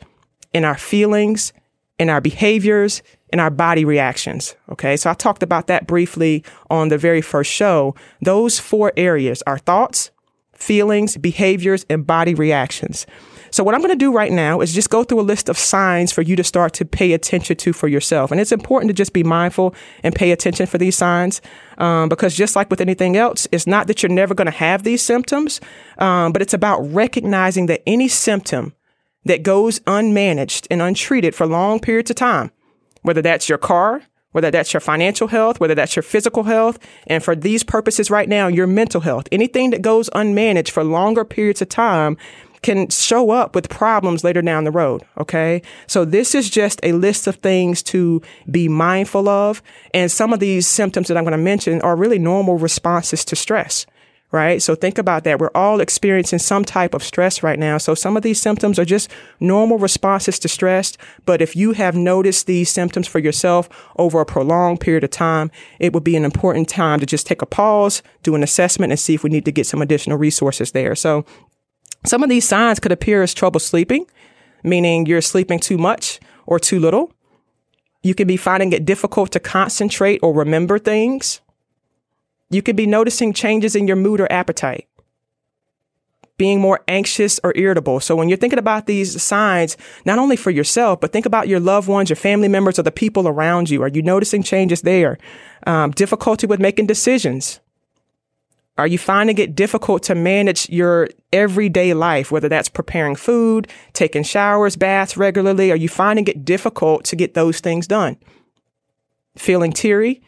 in 0.54 0.64
our 0.64 0.78
feelings, 0.78 1.52
in 2.00 2.10
our 2.10 2.22
behaviors, 2.22 3.02
in 3.34 3.40
our 3.40 3.50
body 3.50 3.86
reactions. 3.86 4.56
Okay. 4.70 4.96
So 4.98 5.10
I 5.10 5.14
talked 5.14 5.44
about 5.44 5.68
that 5.68 5.88
briefly 5.88 6.44
on 6.70 6.90
the 6.90 6.98
very 6.98 7.22
first 7.22 7.52
show. 7.52 7.96
Those 8.22 8.60
four 8.60 8.94
areas, 8.96 9.44
our 9.48 9.58
thoughts, 9.58 10.12
feelings, 10.54 11.18
behaviors, 11.18 11.86
and 11.90 12.06
body 12.06 12.34
reactions. 12.34 13.06
So 13.52 13.66
what 13.66 13.76
I'm 13.76 13.82
going 13.82 13.92
to 13.92 13.98
do 13.98 14.14
right 14.14 14.32
now 14.32 14.62
is 14.62 14.74
just 14.74 14.90
go 14.90 15.04
through 15.04 15.20
a 15.20 15.24
list 15.24 15.50
of 15.50 15.58
signs 15.58 16.12
for 16.12 16.22
you 16.22 16.38
to 16.38 16.44
start 16.44 16.74
to 16.76 16.86
pay 16.86 17.12
attention 17.12 17.58
to 17.58 17.74
for 17.74 17.90
yourself. 17.90 18.32
And 18.32 18.40
it's 18.40 18.54
important 18.54 18.90
to 18.90 18.94
just 18.94 19.12
be 19.12 19.24
mindful 19.24 19.76
and 20.04 20.16
pay 20.16 20.32
attention 20.32 20.66
for 20.68 20.78
these 20.78 20.96
signs. 20.96 21.42
Um, 21.78 22.08
because 22.08 22.36
just 22.36 22.56
like 22.56 22.70
with 22.70 22.80
anything 22.80 23.18
else, 23.18 23.48
it's 23.52 23.68
not 23.68 23.88
that 23.88 24.02
you're 24.02 24.12
never 24.12 24.34
going 24.34 24.46
to 24.46 24.52
have 24.52 24.84
these 24.84 25.02
symptoms, 25.02 25.60
um, 25.98 26.32
but 26.32 26.42
it's 26.42 26.54
about 26.54 26.80
recognizing 26.94 27.66
that 27.66 27.84
any 27.86 28.08
symptom 28.08 28.74
that 29.26 29.44
goes 29.44 29.80
unmanaged 29.82 30.68
and 30.72 30.82
untreated 30.82 31.36
for 31.36 31.46
long 31.46 31.80
periods 31.80 32.10
of 32.10 32.16
time, 32.16 32.52
whether 33.02 33.22
that's 33.22 33.50
your 33.50 33.58
car, 33.58 34.02
whether 34.32 34.50
that's 34.50 34.74
your 34.74 34.80
financial 34.80 35.28
health, 35.28 35.60
whether 35.60 35.76
that's 35.76 35.96
your 35.96 36.04
physical 36.04 36.44
health, 36.44 36.80
and 37.08 37.24
for 37.24 37.36
these 37.36 37.64
purposes 37.64 38.10
right 38.10 38.30
now, 38.30 38.48
your 38.48 38.68
mental 38.68 39.02
health. 39.02 39.28
Anything 39.32 39.72
that 39.72 39.82
goes 39.82 40.10
unmanaged 40.12 40.70
for 40.70 40.84
longer 40.84 41.26
periods 41.26 41.62
of 41.62 41.70
time 41.70 42.18
can 42.62 42.90
show 42.90 43.32
up 43.32 43.56
with 43.56 43.70
problems 43.70 44.24
later 44.24 44.42
down 44.42 44.64
the 44.64 44.72
road. 44.72 45.04
Okay. 45.18 45.62
So 45.88 46.06
this 46.06 46.36
is 46.36 46.50
just 46.50 46.80
a 46.84 46.92
list 46.94 47.28
of 47.28 47.38
things 47.38 47.82
to 47.84 48.22
be 48.50 48.68
mindful 48.68 49.28
of. 49.28 49.64
And 49.94 50.12
some 50.12 50.34
of 50.34 50.40
these 50.40 50.68
symptoms 50.68 51.08
that 51.08 51.18
I'm 51.18 51.24
going 51.24 51.32
to 51.32 51.38
mention 51.38 51.82
are 51.82 51.96
really 51.96 52.20
normal 52.20 52.58
responses 52.58 53.26
to 53.26 53.36
stress 53.36 53.86
right? 54.32 54.62
So 54.62 54.76
think 54.76 54.98
about 54.98 55.24
that. 55.26 55.40
We're 55.40 55.52
all 55.54 55.82
experiencing 55.82 56.40
some 56.40 56.64
type 56.64 56.94
of 56.94 57.04
stress 57.04 57.44
right 57.44 57.60
now. 57.60 57.78
So 57.78 57.94
some 57.94 58.16
of 58.16 58.24
these 58.24 58.42
symptoms 58.42 58.80
are 58.80 58.86
just 58.86 59.12
normal 59.40 59.78
responses 59.78 60.40
to 60.40 60.48
stress. 60.48 60.98
But 61.26 61.42
if 61.42 61.56
you 61.56 61.74
have 61.74 61.96
noticed 61.96 62.48
these 62.48 62.70
symptoms 62.70 63.08
for 63.08 63.20
yourself 63.20 63.70
over 63.98 64.22
a 64.22 64.26
prolonged 64.26 64.80
period 64.80 65.04
of 65.04 65.12
time, 65.12 65.52
it 65.80 65.94
would 65.94 66.04
be 66.04 66.16
an 66.16 66.26
important 66.26 66.70
time 66.70 67.00
to 67.02 67.06
just 67.06 67.28
take 67.28 67.42
a 67.42 67.46
pause, 67.46 68.02
do 68.24 68.36
an 68.36 68.44
assessment 68.44 68.92
and 68.92 69.00
see 69.00 69.14
if 69.14 69.24
we 69.24 69.30
need 69.30 69.46
to 69.46 69.52
get 69.52 69.68
some 69.68 69.82
additional 69.82 70.18
resources 70.18 70.72
there. 70.72 70.96
So 70.96 71.26
some 72.04 72.24
of 72.24 72.30
these 72.30 72.48
signs 72.48 72.80
could 72.80 72.92
appear 72.92 73.22
as 73.22 73.34
trouble 73.34 73.60
sleeping, 73.60 74.06
meaning 74.64 75.06
you're 75.06 75.22
sleeping 75.22 75.60
too 75.60 75.78
much 75.78 76.20
or 76.46 76.60
too 76.60 76.80
little. 76.80 77.14
You 78.04 78.16
could 78.16 78.28
be 78.28 78.38
finding 78.38 78.74
it 78.74 78.86
difficult 78.86 79.32
to 79.32 79.40
concentrate 79.40 80.20
or 80.24 80.34
remember 80.34 80.80
things. 80.80 81.42
You 82.50 82.62
could 82.62 82.76
be 82.76 82.88
noticing 82.88 83.34
changes 83.34 83.76
in 83.76 83.88
your 83.88 83.96
mood 83.96 84.20
or 84.20 84.32
appetite, 84.32 84.88
being 86.38 86.60
more 86.60 86.82
anxious 86.88 87.40
or 87.44 87.54
irritable. 87.56 88.00
So 88.00 88.16
when 88.16 88.28
you're 88.28 88.38
thinking 88.38 88.60
about 88.60 88.88
these 88.88 89.22
signs, 89.22 89.78
not 90.04 90.18
only 90.18 90.36
for 90.36 90.50
yourself, 90.50 91.00
but 91.00 91.14
think 91.14 91.28
about 91.28 91.48
your 91.48 91.60
loved 91.60 91.88
ones, 91.88 92.10
your 92.10 92.18
family 92.18 92.48
members, 92.48 92.80
or 92.80 92.84
the 92.84 92.92
people 92.92 93.28
around 93.28 93.70
you. 93.70 93.84
Are 93.84 93.88
you 93.88 94.02
noticing 94.02 94.42
changes 94.42 94.82
there? 94.82 95.20
Um, 95.68 95.92
difficulty 95.92 96.48
with 96.48 96.60
making 96.60 96.88
decisions. 96.88 97.60
Are 98.78 98.88
you 98.88 98.98
finding 98.98 99.38
it 99.38 99.56
difficult 99.56 100.02
to 100.04 100.16
manage 100.16 100.68
your 100.70 101.10
everyday 101.34 101.94
life, 101.94 102.32
whether 102.32 102.50
that's 102.50 102.70
preparing 102.70 103.16
food, 103.16 103.68
taking 103.94 104.24
showers, 104.24 104.76
baths 104.76 105.18
regularly? 105.18 105.72
Are 105.72 105.76
you 105.78 105.90
finding 105.90 106.28
it 106.28 106.46
difficult 106.46 107.06
to 107.06 107.16
get 107.16 107.34
those 107.34 107.60
things 107.60 107.88
done? 107.88 108.18
Feeling 109.38 109.72
teary, 109.72 110.22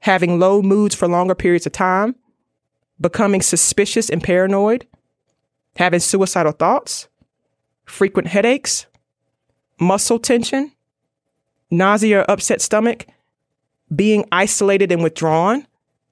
having 0.00 0.38
low 0.38 0.62
moods 0.62 0.94
for 0.94 1.08
longer 1.08 1.34
periods 1.34 1.66
of 1.66 1.72
time, 1.72 2.14
becoming 3.00 3.42
suspicious 3.42 4.10
and 4.10 4.22
paranoid, 4.22 4.86
having 5.76 6.00
suicidal 6.00 6.52
thoughts, 6.52 7.08
frequent 7.84 8.28
headaches, 8.28 8.86
muscle 9.80 10.18
tension, 10.18 10.72
nausea 11.70 12.20
or 12.20 12.30
upset 12.30 12.60
stomach, 12.60 13.06
being 13.94 14.24
isolated 14.32 14.92
and 14.92 15.02
withdrawn. 15.02 15.66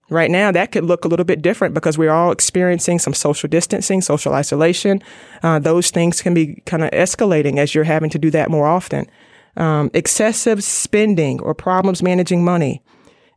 Right 0.08 0.30
now, 0.30 0.52
that 0.52 0.70
could 0.70 0.84
look 0.84 1.04
a 1.04 1.08
little 1.08 1.24
bit 1.24 1.42
different 1.42 1.74
because 1.74 1.98
we're 1.98 2.12
all 2.12 2.30
experiencing 2.30 3.00
some 3.00 3.12
social 3.12 3.48
distancing, 3.48 4.00
social 4.00 4.34
isolation. 4.34 5.02
Uh, 5.42 5.58
those 5.58 5.90
things 5.90 6.22
can 6.22 6.32
be 6.32 6.62
kind 6.64 6.84
of 6.84 6.90
escalating 6.92 7.58
as 7.58 7.74
you're 7.74 7.84
having 7.84 8.10
to 8.10 8.18
do 8.18 8.30
that 8.30 8.48
more 8.48 8.68
often. 8.68 9.06
Um, 9.56 9.90
excessive 9.94 10.62
spending 10.62 11.40
or 11.40 11.54
problems 11.54 12.02
managing 12.02 12.44
money, 12.44 12.82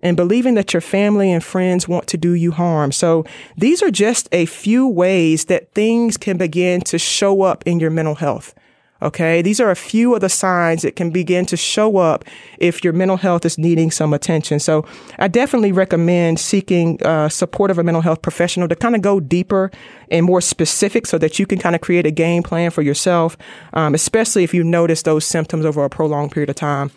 and 0.02 0.16
believing 0.16 0.54
that 0.56 0.74
your 0.74 0.82
family 0.82 1.32
and 1.32 1.44
friends 1.44 1.88
want 1.88 2.08
to 2.08 2.18
do 2.18 2.34
you 2.34 2.52
harm. 2.52 2.92
So 2.92 3.26
these 3.58 3.82
are 3.82 3.92
just 3.92 4.30
a 4.32 4.46
few 4.46 4.88
ways 4.88 5.46
that 5.46 5.74
things 5.74 6.18
can 6.18 6.38
begin 6.38 6.82
to 6.82 6.98
show 7.00 7.42
up 7.42 7.64
in 7.66 7.80
your 7.80 7.90
mental 7.90 8.16
health. 8.16 8.54
Okay. 9.02 9.42
These 9.42 9.60
are 9.60 9.70
a 9.70 9.76
few 9.76 10.14
of 10.14 10.22
the 10.22 10.30
signs 10.30 10.82
that 10.82 10.96
can 10.96 11.10
begin 11.10 11.46
to 11.48 11.58
show 11.58 11.98
up 11.98 12.26
if 12.58 12.84
your 12.84 12.94
mental 12.94 13.18
health 13.18 13.46
is 13.46 13.58
needing 13.58 13.92
some 13.92 14.14
attention. 14.14 14.60
So 14.60 14.86
I 15.20 15.28
definitely 15.28 15.72
recommend 15.72 16.40
seeking 16.40 17.02
uh, 17.04 17.30
support 17.30 17.72
of 17.72 17.78
a 17.78 17.84
mental 17.84 18.02
health 18.02 18.22
professional 18.22 18.68
to 18.68 18.76
kind 18.76 18.96
of 18.96 19.02
go 19.02 19.20
deeper 19.20 19.72
and 20.12 20.26
more 20.26 20.42
specific 20.42 21.08
so 21.08 21.18
that 21.18 21.40
you 21.40 21.46
can 21.46 21.60
kind 21.60 21.76
of 21.76 21.82
create 21.82 22.06
a 22.06 22.12
game 22.12 22.44
plan 22.44 22.72
for 22.72 22.82
yourself, 22.82 23.38
um, 23.74 23.96
especially 23.96 24.44
if 24.44 24.54
you 24.54 24.64
notice 24.64 25.04
those 25.04 25.26
symptoms 25.26 25.66
over 25.66 25.84
a 25.84 25.90
prolonged 25.90 26.32
period 26.32 26.50
of 26.50 26.56
time. 26.56 26.92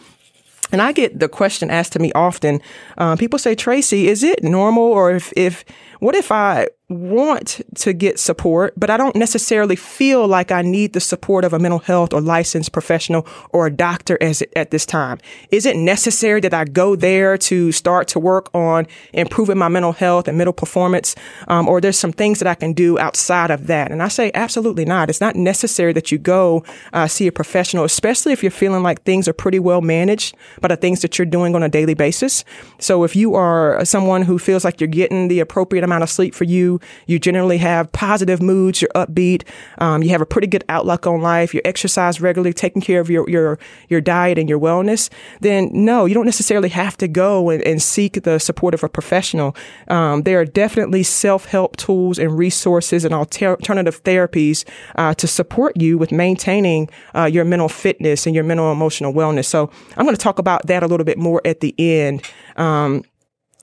And 0.72 0.80
I 0.80 0.92
get 0.92 1.20
the 1.20 1.28
question 1.28 1.70
asked 1.70 1.92
to 1.92 1.98
me 1.98 2.12
often. 2.14 2.60
Uh, 2.96 3.14
people 3.14 3.38
say, 3.38 3.54
Tracy, 3.54 4.08
is 4.08 4.22
it 4.22 4.42
normal 4.42 4.84
or 4.84 5.10
if, 5.12 5.30
if, 5.36 5.66
what 6.00 6.14
if 6.14 6.32
I 6.32 6.68
want 6.92 7.60
to 7.76 7.92
get 7.92 8.18
support, 8.18 8.74
but 8.76 8.90
I 8.90 8.96
don't 8.96 9.16
necessarily 9.16 9.76
feel 9.76 10.26
like 10.26 10.52
I 10.52 10.62
need 10.62 10.92
the 10.92 11.00
support 11.00 11.44
of 11.44 11.52
a 11.52 11.58
mental 11.58 11.78
health 11.78 12.12
or 12.12 12.20
licensed 12.20 12.72
professional 12.72 13.26
or 13.50 13.66
a 13.66 13.70
doctor 13.70 14.18
as 14.20 14.42
at 14.56 14.70
this 14.70 14.86
time. 14.86 15.18
Is 15.50 15.66
it 15.66 15.76
necessary 15.76 16.40
that 16.40 16.54
I 16.54 16.64
go 16.64 16.96
there 16.96 17.36
to 17.38 17.72
start 17.72 18.08
to 18.08 18.20
work 18.20 18.48
on 18.54 18.86
improving 19.12 19.58
my 19.58 19.68
mental 19.68 19.92
health 19.92 20.28
and 20.28 20.38
mental 20.38 20.52
performance, 20.52 21.14
um, 21.48 21.68
or 21.68 21.80
there's 21.80 21.98
some 21.98 22.12
things 22.12 22.38
that 22.38 22.48
I 22.48 22.54
can 22.54 22.72
do 22.72 22.98
outside 22.98 23.50
of 23.50 23.66
that? 23.66 23.90
And 23.90 24.02
I 24.02 24.08
say 24.08 24.30
absolutely 24.34 24.84
not. 24.84 25.08
It's 25.08 25.20
not 25.20 25.36
necessary 25.36 25.92
that 25.92 26.12
you 26.12 26.18
go 26.18 26.64
uh, 26.92 27.06
see 27.06 27.26
a 27.26 27.32
professional, 27.32 27.84
especially 27.84 28.32
if 28.32 28.42
you're 28.42 28.50
feeling 28.50 28.82
like 28.82 29.02
things 29.02 29.26
are 29.28 29.32
pretty 29.32 29.58
well 29.58 29.80
managed 29.80 30.36
by 30.60 30.68
the 30.68 30.76
things 30.76 31.02
that 31.02 31.18
you're 31.18 31.26
doing 31.26 31.54
on 31.54 31.62
a 31.62 31.68
daily 31.68 31.94
basis. 31.94 32.44
So 32.78 33.04
if 33.04 33.16
you 33.16 33.34
are 33.34 33.84
someone 33.84 34.22
who 34.22 34.38
feels 34.38 34.64
like 34.64 34.80
you're 34.80 34.88
getting 34.88 35.28
the 35.28 35.40
appropriate 35.40 35.84
amount 35.84 36.02
of 36.02 36.10
sleep 36.10 36.34
for 36.34 36.44
you, 36.44 36.80
you 37.06 37.18
generally 37.18 37.58
have 37.58 37.90
positive 37.92 38.42
moods. 38.42 38.82
You're 38.82 38.90
upbeat. 38.94 39.44
Um, 39.78 40.02
you 40.02 40.10
have 40.10 40.20
a 40.20 40.26
pretty 40.26 40.46
good 40.46 40.64
outlook 40.68 41.06
on 41.06 41.20
life. 41.20 41.54
You 41.54 41.60
exercise 41.64 42.20
regularly, 42.20 42.52
taking 42.52 42.82
care 42.82 43.00
of 43.00 43.10
your, 43.10 43.28
your, 43.28 43.58
your 43.88 44.00
diet 44.00 44.38
and 44.38 44.48
your 44.48 44.58
wellness. 44.58 45.10
Then 45.40 45.70
no, 45.72 46.04
you 46.04 46.14
don't 46.14 46.26
necessarily 46.26 46.68
have 46.70 46.96
to 46.98 47.08
go 47.08 47.50
and, 47.50 47.62
and 47.62 47.80
seek 47.82 48.22
the 48.22 48.38
support 48.38 48.74
of 48.74 48.82
a 48.82 48.88
professional. 48.88 49.56
Um, 49.88 50.22
there 50.22 50.40
are 50.40 50.44
definitely 50.44 51.02
self-help 51.02 51.76
tools 51.76 52.18
and 52.18 52.36
resources 52.38 53.04
and 53.04 53.14
alternative 53.14 54.02
therapies 54.04 54.64
uh, 54.96 55.14
to 55.14 55.26
support 55.26 55.76
you 55.80 55.98
with 55.98 56.12
maintaining 56.12 56.88
uh, 57.14 57.24
your 57.24 57.44
mental 57.44 57.68
fitness 57.68 58.26
and 58.26 58.34
your 58.34 58.44
mental 58.44 58.72
emotional 58.72 59.12
wellness. 59.12 59.46
So 59.46 59.70
I'm 59.96 60.04
going 60.04 60.16
to 60.16 60.22
talk 60.22 60.38
about 60.38 60.66
that 60.66 60.82
a 60.82 60.86
little 60.86 61.04
bit 61.04 61.18
more 61.18 61.40
at 61.44 61.60
the 61.60 61.74
end. 61.78 62.22
Um, 62.56 63.04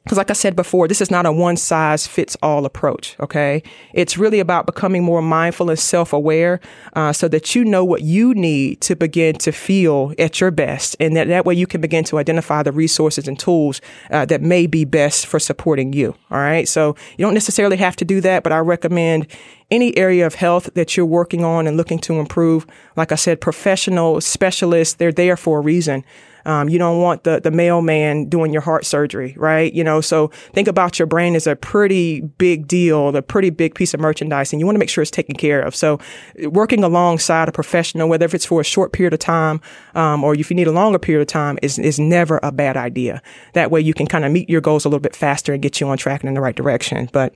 because 0.04 0.18
like 0.18 0.30
I 0.32 0.34
said 0.34 0.56
before, 0.56 0.88
this 0.88 1.02
is 1.02 1.12
not 1.12 1.26
a 1.26 1.32
one 1.32 1.58
size 1.58 2.08
fits 2.08 2.36
all 2.42 2.66
approach. 2.66 3.16
Okay. 3.20 3.62
It's 3.94 4.18
really 4.18 4.40
about 4.40 4.66
becoming 4.66 5.04
more 5.04 5.22
mindful 5.22 5.70
and 5.70 5.78
self 5.78 6.14
aware, 6.14 6.60
uh, 6.94 7.14
so 7.14 7.28
that 7.28 7.54
you 7.54 7.64
know 7.64 7.86
what 7.86 8.02
you 8.02 8.34
need 8.34 8.82
to 8.82 8.96
begin 8.96 9.36
to 9.40 9.52
feel 9.52 10.14
at 10.18 10.42
your 10.42 10.52
best. 10.52 10.96
And 11.00 11.16
that, 11.16 11.28
that 11.28 11.46
way 11.46 11.54
you 11.54 11.68
can 11.68 11.82
begin 11.82 12.04
to 12.06 12.18
identify 12.18 12.64
the 12.64 12.72
resources 12.72 13.28
and 13.28 13.38
tools 13.38 13.82
uh, 14.10 14.26
that 14.26 14.42
may 14.42 14.68
be 14.68 14.86
best 14.86 15.28
for 15.28 15.40
supporting 15.40 15.94
you. 15.94 16.16
All 16.32 16.40
right. 16.40 16.68
So 16.68 16.96
you 17.18 17.26
don't 17.26 17.34
necessarily 17.34 17.78
have 17.78 17.96
to 17.98 18.06
do 18.06 18.22
that, 18.22 18.44
but 18.44 18.52
I 18.52 18.60
recommend 18.60 19.28
any 19.72 19.96
area 19.98 20.26
of 20.26 20.36
health 20.36 20.72
that 20.74 20.98
you're 20.98 21.06
working 21.06 21.44
on 21.44 21.68
and 21.68 21.78
looking 21.78 22.00
to 22.00 22.20
improve. 22.20 22.66
Like 22.96 23.12
I 23.12 23.16
said, 23.16 23.42
professional 23.42 24.22
specialists, 24.22 24.96
they're 24.96 25.12
there 25.12 25.38
for 25.38 25.60
a 25.60 25.62
reason. 25.62 26.04
Um, 26.46 26.70
you 26.70 26.78
don't 26.78 27.02
want 27.02 27.24
the, 27.24 27.40
the 27.40 27.52
mailman 27.52 28.30
doing 28.30 28.52
your 28.52 28.62
heart 28.62 28.86
surgery, 28.86 29.34
right? 29.38 29.74
You 29.74 29.84
know, 29.84 30.02
so 30.02 30.28
think 30.54 30.68
about 30.68 31.00
your 31.00 31.06
brain 31.06 31.36
as 31.36 31.48
a 31.48 31.56
pretty 31.56 32.22
big 32.22 32.68
deal, 32.68 33.16
a 33.16 33.22
pretty 33.22 33.50
big 33.50 33.76
piece 33.76 33.94
of 33.94 34.00
merchandise, 34.00 34.54
and 34.54 34.60
you 34.60 34.66
want 34.66 34.76
to 34.76 34.80
make 34.80 34.90
sure 34.90 35.02
it's 35.02 35.12
taken 35.12 35.36
care 35.36 35.62
of. 35.62 35.76
So 35.76 36.00
working 36.44 36.84
alongside 36.84 37.50
a 37.50 37.52
professional, 37.52 38.10
whether 38.10 38.26
if 38.26 38.34
it's 38.34 38.46
for 38.46 38.62
a 38.62 38.66
short 38.66 38.94
period 38.94 39.14
of 39.14 39.20
time, 39.20 39.62
um, 39.96 40.24
or 40.24 40.36
if 40.36 40.50
you 40.50 40.56
need 40.56 40.68
a 40.68 40.72
longer 40.72 41.00
period 41.00 41.22
of 41.22 41.28
time 41.28 41.60
is, 41.62 41.80
is 41.80 42.00
never 42.00 42.40
a 42.44 42.52
bad 42.52 42.78
idea. 42.78 43.22
That 43.54 43.72
way 43.72 43.82
you 43.82 43.94
can 43.94 44.08
kind 44.08 44.26
of 44.26 44.32
meet 44.32 44.50
your 44.50 44.62
goals 44.62 44.86
a 44.86 44.90
little 44.90 45.00
bit 45.00 45.16
faster 45.16 45.54
and 45.54 45.62
get 45.62 45.80
you 45.80 45.88
on 45.88 45.98
track 45.98 46.22
and 46.22 46.28
in 46.28 46.34
the 46.34 46.42
right 46.42 46.56
direction. 46.56 47.10
But 47.12 47.34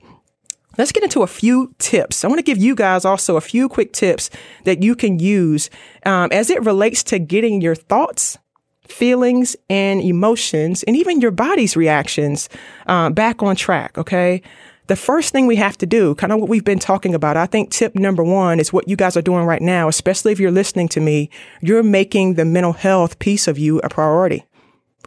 Let's 0.76 0.92
get 0.92 1.04
into 1.04 1.22
a 1.22 1.26
few 1.26 1.74
tips. 1.78 2.24
I 2.24 2.28
want 2.28 2.38
to 2.38 2.42
give 2.44 2.58
you 2.58 2.74
guys 2.74 3.04
also 3.04 3.36
a 3.36 3.40
few 3.40 3.68
quick 3.68 3.92
tips 3.92 4.28
that 4.64 4.82
you 4.82 4.96
can 4.96 5.18
use 5.18 5.70
um, 6.04 6.30
as 6.32 6.50
it 6.50 6.64
relates 6.64 7.04
to 7.04 7.18
getting 7.18 7.60
your 7.60 7.74
thoughts 7.74 8.38
feelings 8.88 9.56
and 9.70 10.00
emotions 10.00 10.82
and 10.84 10.96
even 10.96 11.20
your 11.20 11.30
body's 11.30 11.76
reactions 11.76 12.48
uh, 12.86 13.10
back 13.10 13.42
on 13.42 13.56
track. 13.56 13.96
Okay. 13.98 14.42
The 14.86 14.96
first 14.96 15.32
thing 15.32 15.46
we 15.46 15.56
have 15.56 15.78
to 15.78 15.86
do, 15.86 16.14
kind 16.16 16.30
of 16.30 16.40
what 16.40 16.50
we've 16.50 16.64
been 16.64 16.78
talking 16.78 17.14
about, 17.14 17.38
I 17.38 17.46
think 17.46 17.70
tip 17.70 17.94
number 17.94 18.22
one 18.22 18.60
is 18.60 18.70
what 18.70 18.86
you 18.86 18.96
guys 18.96 19.16
are 19.16 19.22
doing 19.22 19.46
right 19.46 19.62
now, 19.62 19.88
especially 19.88 20.30
if 20.30 20.38
you're 20.38 20.50
listening 20.50 20.88
to 20.88 21.00
me. 21.00 21.30
You're 21.62 21.82
making 21.82 22.34
the 22.34 22.44
mental 22.44 22.74
health 22.74 23.18
piece 23.18 23.48
of 23.48 23.58
you 23.58 23.78
a 23.78 23.88
priority. 23.88 24.44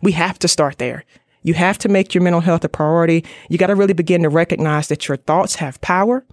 We 0.02 0.14
have 0.14 0.40
to 0.40 0.48
start 0.48 0.80
there. 0.80 1.06
You 1.44 1.54
have 1.54 1.78
to 1.80 1.90
make 1.90 2.16
your 2.16 2.24
mental 2.24 2.42
health 2.42 2.64
a 2.64 2.70
priority. 2.70 3.24
You 3.50 3.60
got 3.60 3.68
to 3.68 3.76
really 3.76 3.94
begin 3.94 4.24
to 4.24 4.30
recognize 4.30 4.88
that 4.88 5.08
your 5.08 5.18
thoughts 5.18 5.56
have 5.56 5.80
power. 5.82 6.26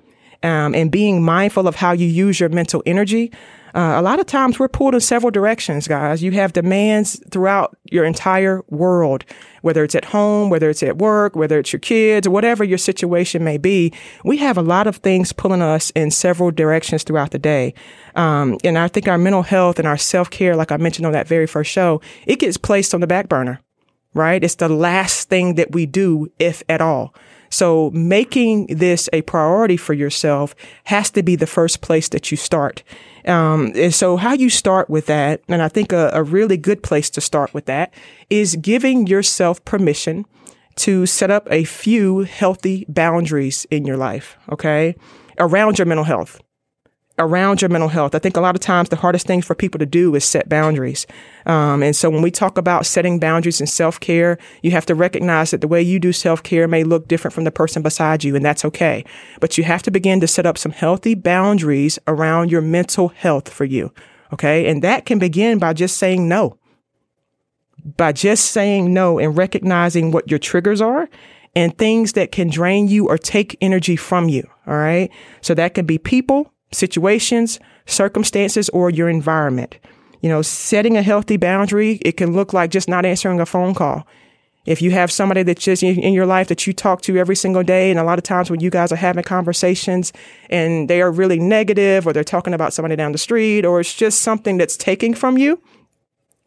Um, 0.43 0.75
and 0.75 0.91
being 0.91 1.23
mindful 1.23 1.67
of 1.67 1.77
how 1.77 1.93
you 1.93 2.07
use 2.07 2.39
your 2.39 2.51
mental 2.51 2.83
energy 2.85 3.33
uh, 3.75 3.95
a 3.97 4.03
lot 4.03 4.21
of 4.21 4.27
times 4.27 4.59
we're 4.59 4.69
pulled 4.69 4.95
in 4.95 5.01
several 5.01 5.33
directions, 5.33 5.89
guys. 5.89 6.23
You 6.23 6.31
have 6.33 6.53
demands 6.53 7.21
throughout 7.31 7.77
your 7.91 8.05
entire 8.05 8.63
world, 8.69 9.25
whether 9.63 9.83
it's 9.83 9.97
at 9.97 10.05
home, 10.05 10.49
whether 10.49 10.71
it's 10.71 10.83
at 10.85 10.99
work, 10.99 11.35
whether 11.35 11.59
it's 11.59 11.73
your 11.73 11.81
kids, 11.81 12.29
whatever 12.29 12.63
your 12.63 12.79
situation 12.79 13.43
may 13.43 13.59
be. 13.59 13.93
We 14.25 14.37
have 14.37 14.57
a 14.57 14.63
lot 14.63 14.87
of 14.87 14.97
things 14.99 15.33
pulling 15.33 15.61
us 15.61 15.91
in 15.91 16.13
several 16.13 16.53
directions 16.53 17.03
throughout 17.03 17.33
the 17.33 17.39
day. 17.39 17.75
Um, 18.15 18.59
and 18.63 18.79
I 18.79 18.87
think 18.87 19.09
our 19.09 19.19
mental 19.19 19.43
health 19.43 19.81
and 19.81 19.89
our 19.89 19.99
self 19.99 20.31
care, 20.31 20.55
like 20.55 20.71
I 20.71 20.77
mentioned 20.77 21.07
on 21.07 21.13
that 21.13 21.27
very 21.27 21.49
first 21.49 21.73
show, 21.73 22.01
it 22.27 22.39
gets 22.39 22.57
placed 22.57 22.95
on 22.95 23.01
the 23.01 23.09
back 23.09 23.29
burner, 23.29 23.61
right? 24.15 24.45
It's 24.45 24.55
the 24.55 24.69
last 24.69 25.29
thing 25.29 25.57
that 25.57 25.73
we 25.73 25.85
do, 25.85 26.31
if 26.39 26.63
at 26.69 26.81
all. 26.81 27.13
So 27.51 27.91
making 27.93 28.67
this 28.67 29.09
a 29.13 29.23
priority 29.23 29.77
for 29.77 29.95
yourself 29.95 30.55
has 30.85 31.11
to 31.13 31.23
be 31.23 31.37
the 31.37 31.47
first 31.47 31.81
place 31.81 32.09
that 32.09 32.31
you 32.31 32.37
start. 32.37 32.83
Um, 33.27 33.73
and 33.75 33.95
so 33.95 34.17
how 34.17 34.33
you 34.33 34.51
start 34.51 34.91
with 34.91 35.07
that, 35.07 35.43
and 35.49 35.63
I 35.63 35.69
think 35.69 35.93
a, 35.93 36.11
a 36.13 36.23
really 36.23 36.57
good 36.57 36.83
place 36.83 37.09
to 37.11 37.21
start 37.21 37.55
with 37.55 37.67
that 37.67 37.95
is 38.29 38.57
giving 38.57 39.07
yourself 39.07 39.65
permission 39.65 40.27
to 40.77 41.07
set 41.07 41.31
up 41.31 41.47
a 41.51 41.65
few 41.65 42.21
healthy 42.21 42.85
boundaries 42.89 43.67
in 43.71 43.87
your 43.87 43.97
life. 43.97 44.37
Okay. 44.51 44.97
Around 45.39 45.79
your 45.79 45.87
mental 45.87 46.05
health 46.05 46.41
around 47.19 47.63
your 47.63 47.69
mental 47.69 47.89
health. 47.89 48.15
I 48.15 48.19
think 48.19 48.37
a 48.37 48.41
lot 48.41 48.57
of 48.57 48.61
times 48.61 48.89
the 48.89 48.97
hardest 48.97 49.27
thing 49.27 49.41
for 49.41 49.55
people 49.55 49.79
to 49.79 49.87
do 49.87 50.15
is 50.15 50.25
set 50.25 50.49
boundaries. 50.49 51.07
Um, 51.47 51.83
and 51.83 51.95
so 51.95 52.11
when 52.11 52.23
we 52.23 52.31
talk 52.31 52.59
about 52.59 52.87
setting 52.87 53.21
boundaries 53.21 53.61
and 53.61 53.69
self 53.69 54.01
care, 54.01 54.39
you 54.63 54.73
have 54.73 54.87
to 54.87 54.95
recognize 54.95 55.53
that 55.53 55.61
the 55.61 55.69
way 55.69 55.81
you 55.81 56.01
do 56.01 56.13
self 56.13 56.43
care 56.43 56.67
may 56.67 56.83
look 56.83 57.07
different 57.07 57.35
from 57.35 57.45
the 57.45 57.53
person 57.53 57.83
beside 57.83 58.25
you, 58.25 58.35
and 58.35 58.45
that's 58.45 58.65
okay. 58.65 59.05
But 59.41 59.57
you 59.57 59.65
have 59.65 59.83
to 59.85 59.91
begin 59.91 60.21
to 60.21 60.27
set 60.27 60.47
up 60.47 60.59
some 60.59 60.73
healthy 60.73 61.15
boundaries 61.15 61.99
around 62.07 62.51
your 62.51 62.63
mental 62.63 63.09
health 63.09 63.49
for 63.49 63.65
you. 63.65 63.93
Okay. 64.33 64.69
And 64.69 64.83
that 64.83 65.07
can 65.07 65.19
begin 65.19 65.59
by 65.59 65.73
just 65.73 65.97
saying 65.97 66.29
no. 66.29 66.59
By 67.97 68.13
just 68.13 68.47
saying 68.47 68.93
no 68.93 69.19
and 69.19 69.37
recognizing 69.37 70.11
what 70.11 70.29
your 70.29 70.39
triggers 70.39 70.81
are 70.81 71.09
and 71.55 71.77
things 71.77 72.15
that 72.15 72.33
can 72.33 72.49
drain 72.49 72.89
you 72.89 73.07
or 73.07 73.17
take 73.19 73.57
energy 73.61 73.95
from 73.95 74.29
you. 74.29 74.49
All 74.67 74.75
right. 74.75 75.11
So 75.41 75.55
that 75.55 75.75
can 75.75 75.87
be 75.87 75.99
people 75.99 76.53
situations, 76.75 77.59
circumstances, 77.87 78.69
or 78.71 78.91
your 78.91 79.09
environment. 79.09 79.79
You 80.21 80.29
know, 80.29 80.43
setting 80.43 80.97
a 80.97 81.03
healthy 81.03 81.37
boundary, 81.37 82.01
it 82.03 82.17
can 82.17 82.33
look 82.33 82.53
like 82.53 82.71
just 82.71 82.89
not 82.89 83.05
answering 83.05 83.41
a 83.41 83.47
phone 83.47 83.75
call. 83.75 84.07
If 84.67 84.81
you 84.81 84.91
have 84.93 85.13
somebody 85.13 85.43
that's 85.43 85.63
just 85.63 85.83
in 85.83 86.15
your 86.15 86.25
life 86.25 86.49
that 86.49 86.67
you 86.67 86.73
talk 86.73 87.03
to 87.03 87.19
every 87.19 87.37
single 87.37 87.63
day, 87.63 87.91
and 87.91 88.01
a 88.01 88.05
lot 88.05 88.19
of 88.19 88.25
times 88.25 88.51
when 88.51 88.61
you 88.61 88.71
guys 88.71 88.91
are 88.93 88.97
having 88.97 89.23
conversations 89.23 90.13
and 90.49 90.89
they 90.89 91.03
are 91.03 91.13
really 91.13 91.39
negative 91.39 92.07
or 92.07 92.15
they're 92.15 92.25
talking 92.25 92.55
about 92.55 92.73
somebody 92.73 92.97
down 92.97 93.13
the 93.13 93.19
street 93.19 93.67
or 93.67 93.81
it's 93.81 93.95
just 93.95 94.23
something 94.23 94.57
that's 94.57 94.77
taking 94.77 95.13
from 95.13 95.37
you, 95.37 95.61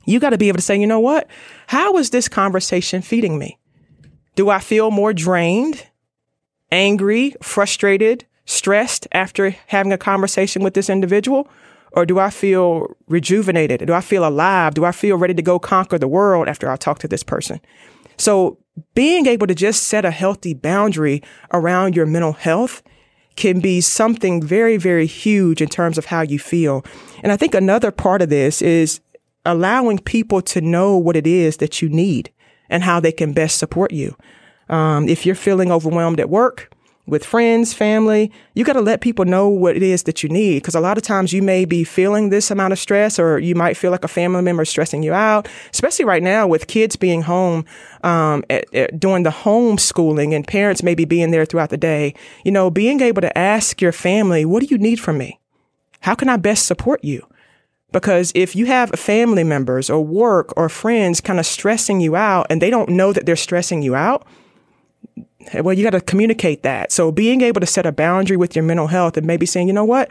you 0.06 0.20
got 0.20 0.32
to 0.32 0.38
be 0.38 0.48
able 0.48 0.58
to 0.58 0.64
say, 0.64 0.80
you 0.80 0.88
know 0.88 1.00
what? 1.00 1.28
How 1.68 1.98
is 1.98 2.10
this 2.10 2.28
conversation 2.28 3.04
feeding 3.04 3.38
me? 3.38 3.60
Do 4.36 4.50
I 4.50 4.60
feel 4.60 4.90
more 4.90 5.14
drained 5.14 5.86
angry, 6.72 7.36
frustrated, 7.42 8.26
stressed 8.48 9.08
after 9.12 9.52
having 9.68 9.94
a 9.94 9.98
conversation 9.98 10.64
with 10.64 10.74
this 10.74 10.90
individual? 10.90 11.48
Or 11.92 12.06
do 12.06 12.20
I 12.20 12.32
feel 12.32 12.96
rejuvenated? 13.08 13.86
Do 13.86 13.94
I 13.94 14.02
feel 14.02 14.28
alive? 14.28 14.74
Do 14.74 14.86
I 14.86 14.92
feel 14.92 15.18
ready 15.18 15.34
to 15.36 15.42
go 15.42 15.60
conquer 15.60 16.00
the 16.00 16.08
world 16.08 16.48
after 16.48 16.70
I 16.70 16.76
talk 16.76 17.00
to 17.00 17.08
this 17.08 17.24
person? 17.24 17.62
So 18.18 18.58
being 18.94 19.26
able 19.28 19.48
to 19.48 19.56
just 19.56 19.84
set 19.84 20.06
a 20.06 20.12
healthy 20.12 20.54
boundary 20.54 21.22
around 21.54 21.96
your 21.96 22.06
mental 22.06 22.34
health 22.34 22.82
can 23.36 23.60
be 23.60 23.80
something 23.82 24.42
very, 24.42 24.78
very 24.78 25.06
huge 25.06 25.62
in 25.62 25.70
terms 25.70 25.98
of 25.98 26.06
how 26.06 26.22
you 26.22 26.40
feel. 26.40 26.84
And 27.24 27.32
I 27.32 27.38
think 27.38 27.54
another 27.54 27.92
part 27.92 28.22
of 28.22 28.30
this 28.30 28.62
is 28.62 29.00
allowing 29.46 30.00
people 30.00 30.42
to 30.42 30.62
know 30.62 30.98
what 30.98 31.16
it 31.16 31.28
is 31.28 31.58
that 31.58 31.82
you 31.82 31.88
need 31.90 32.32
and 32.70 32.84
how 32.84 33.00
they 33.00 33.12
can 33.12 33.34
best 33.34 33.58
support 33.58 33.94
you. 33.94 34.16
Um, 34.70 35.08
if 35.08 35.26
you're 35.26 35.36
feeling 35.36 35.72
overwhelmed 35.72 36.20
at 36.20 36.30
work, 36.30 36.70
with 37.08 37.26
friends, 37.26 37.74
family, 37.74 38.32
you 38.54 38.66
got 38.66 38.74
to 38.74 38.82
let 38.82 39.00
people 39.00 39.26
know 39.26 39.48
what 39.48 39.78
it 39.78 39.82
is 39.82 40.04
that 40.04 40.22
you 40.22 40.30
need. 40.30 40.62
Cause 40.64 40.76
a 40.76 40.80
lot 40.82 40.98
of 40.98 41.04
times 41.04 41.32
you 41.32 41.42
may 41.42 41.64
be 41.64 41.84
feeling 41.86 42.30
this 42.30 42.52
amount 42.52 42.74
of 42.74 42.80
stress 42.80 43.18
or 43.18 43.40
you 43.40 43.56
might 43.56 43.78
feel 43.78 43.92
like 43.92 44.04
a 44.04 44.10
family 44.10 44.42
member 44.42 44.64
is 44.64 44.70
stressing 44.70 45.04
you 45.04 45.14
out, 45.14 45.48
especially 45.74 46.06
right 46.06 46.22
now 46.22 46.46
with 46.46 46.68
kids 46.68 46.98
being 46.98 47.22
home, 47.22 47.66
um, 48.04 48.44
at, 48.50 48.72
at, 48.76 49.00
doing 49.00 49.24
the 49.24 49.30
homeschooling 49.30 50.36
and 50.36 50.46
parents 50.46 50.84
maybe 50.84 51.06
being 51.06 51.32
there 51.32 51.46
throughout 51.46 51.70
the 51.70 51.78
day. 51.78 52.14
You 52.44 52.52
know, 52.52 52.70
being 52.70 53.00
able 53.00 53.22
to 53.22 53.38
ask 53.38 53.82
your 53.82 53.94
family, 53.94 54.44
what 54.44 54.62
do 54.62 54.68
you 54.68 54.78
need 54.78 55.00
from 55.00 55.18
me? 55.18 55.40
How 56.02 56.14
can 56.14 56.30
I 56.30 56.38
best 56.38 56.66
support 56.66 57.04
you? 57.04 57.26
Because 57.94 58.34
if 58.36 58.56
you 58.56 58.66
have 58.66 58.92
family 58.92 59.46
members 59.46 59.90
or 59.90 60.04
work 60.04 60.54
or 60.58 60.68
friends 60.68 61.22
kind 61.22 61.40
of 61.40 61.46
stressing 61.46 62.02
you 62.02 62.18
out 62.18 62.48
and 62.50 62.62
they 62.62 62.70
don't 62.70 62.90
know 62.90 63.14
that 63.14 63.26
they're 63.26 63.38
stressing 63.38 63.82
you 63.82 63.96
out, 63.96 64.28
well, 65.54 65.74
you 65.74 65.84
got 65.84 65.92
to 65.92 66.02
communicate 66.02 66.64
that. 66.64 66.92
So 66.92 67.12
being 67.12 67.42
able 67.42 67.62
to 67.62 67.68
set 67.68 67.86
a 67.86 67.92
boundary 67.92 68.38
with 68.38 68.56
your 68.56 68.64
mental 68.64 68.88
health 68.88 69.18
and 69.18 69.26
maybe 69.26 69.46
saying, 69.46 69.68
you 69.68 69.74
know 69.74 69.86
what? 69.86 70.10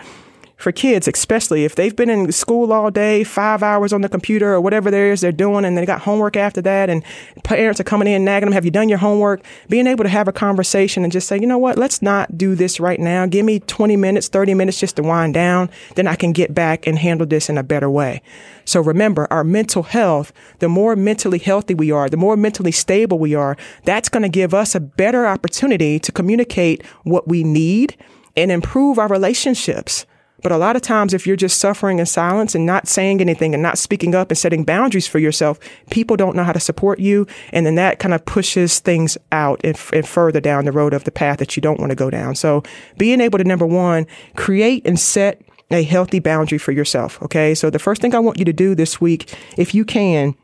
For 0.57 0.73
kids, 0.73 1.07
especially 1.07 1.67
if 1.67 1.75
they've 1.75 1.95
been 1.95 2.09
in 2.09 2.33
school 2.33 2.73
all 2.73 2.91
day, 2.91 3.25
five 3.25 3.63
hours 3.63 3.93
on 3.93 4.01
the 4.01 4.09
computer 4.09 4.55
or 4.55 4.61
whatever 4.61 4.91
there 4.91 5.13
is 5.13 5.21
they're 5.21 5.31
doing, 5.31 5.67
and 5.67 5.77
they 5.77 5.85
got 5.85 6.01
homework 6.01 6.35
after 6.35 6.63
that, 6.63 6.89
and 6.89 7.05
parents 7.45 7.79
are 7.79 7.85
coming 7.85 8.09
in 8.09 8.25
nagging 8.25 8.47
them, 8.47 8.55
have 8.55 8.65
you 8.65 8.71
done 8.71 8.89
your 8.89 8.97
homework? 8.97 9.45
Being 9.69 9.87
able 9.87 10.05
to 10.05 10.09
have 10.09 10.29
a 10.29 10.33
conversation 10.33 11.05
and 11.05 11.13
just 11.13 11.29
say, 11.29 11.39
you 11.39 11.47
know 11.47 11.59
what? 11.59 11.77
Let's 11.77 12.01
not 12.01 12.39
do 12.39 12.55
this 12.55 12.81
right 12.81 12.99
now. 12.99 13.27
Give 13.27 13.45
me 13.45 13.61
20 13.61 13.99
minutes, 13.99 14.29
30 14.29 14.55
minutes 14.55 14.81
just 14.81 14.97
to 14.97 15.03
wind 15.03 15.35
down. 15.35 15.69
Then 15.95 16.07
I 16.07 16.17
can 16.17 16.33
get 16.33 16.55
back 16.55 16.87
and 16.87 16.99
handle 16.99 17.27
this 17.27 17.51
in 17.51 17.59
a 17.59 17.63
better 17.63 17.91
way. 17.91 18.23
So 18.65 18.81
remember, 18.81 19.29
our 19.31 19.45
mental 19.45 19.83
health, 19.83 20.33
the 20.61 20.71
more 20.71 20.97
mentally 20.97 21.39
healthy 21.39 21.75
we 21.75 21.91
are, 21.91 22.09
the 22.09 22.17
more 22.17 22.37
mentally 22.37 22.73
stable 22.73 23.19
we 23.19 23.35
are, 23.35 23.59
that's 23.85 24.09
going 24.09 24.23
to 24.23 24.31
give 24.31 24.55
us 24.55 24.75
a 24.75 24.81
better 24.81 25.27
opportunity 25.27 25.99
to 25.99 26.11
communicate 26.11 26.83
what 27.05 27.29
we 27.29 27.45
need 27.45 27.95
and 28.35 28.51
improve 28.51 28.99
our 28.99 29.09
relationships. 29.09 30.07
But 30.47 30.53
a 30.53 30.59
lot 30.59 30.77
of 30.77 30.83
times, 30.83 31.13
if 31.13 31.27
you're 31.27 31.35
just 31.35 31.59
suffering 31.59 31.99
in 31.99 32.07
silence 32.07 32.55
and 32.55 32.65
not 32.65 32.87
saying 32.87 33.21
anything 33.21 33.53
and 33.53 33.61
not 33.61 33.79
speaking 33.79 34.15
up 34.15 34.31
and 34.31 34.39
setting 34.39 34.63
boundaries 34.63 35.09
for 35.09 35.19
yourself, 35.19 35.59
people 35.91 36.17
don't 36.17 36.37
know 36.37 36.45
how 36.45 36.53
to 36.53 36.61
support 36.61 37.01
you. 37.01 37.27
And 37.51 37.67
then 37.67 37.75
that 37.75 37.99
kind 37.99 38.15
of 38.15 38.25
pushes 38.27 38.79
things 38.79 39.19
out 39.33 39.61
and, 39.65 39.77
and 39.93 40.07
further 40.07 40.41
down 40.41 40.65
the 40.65 40.71
road 40.71 40.95
of 40.95 41.03
the 41.03 41.11
path 41.11 41.41
that 41.41 41.57
you 41.57 41.61
don't 41.61 41.81
want 41.81 41.91
to 41.91 41.97
go 41.97 42.11
down. 42.11 42.37
So 42.37 42.63
being 42.97 43.21
able 43.21 43.39
to, 43.39 43.45
number 43.45 43.67
one, 43.67 44.07
create 44.37 44.87
and 44.87 45.01
set 45.01 45.43
a 45.73 45.83
healthy 45.83 46.21
boundary 46.21 46.59
for 46.59 46.71
yourself. 46.71 47.21
Okay. 47.23 47.53
So 47.57 47.69
the 47.69 47.81
first 47.81 48.01
thing 48.01 48.15
I 48.15 48.21
want 48.21 48.39
you 48.39 48.45
to 48.45 48.53
do 48.53 48.77
this 48.77 49.01
week, 49.01 49.37
if 49.59 49.75
you 49.75 49.85
can, 49.85 50.37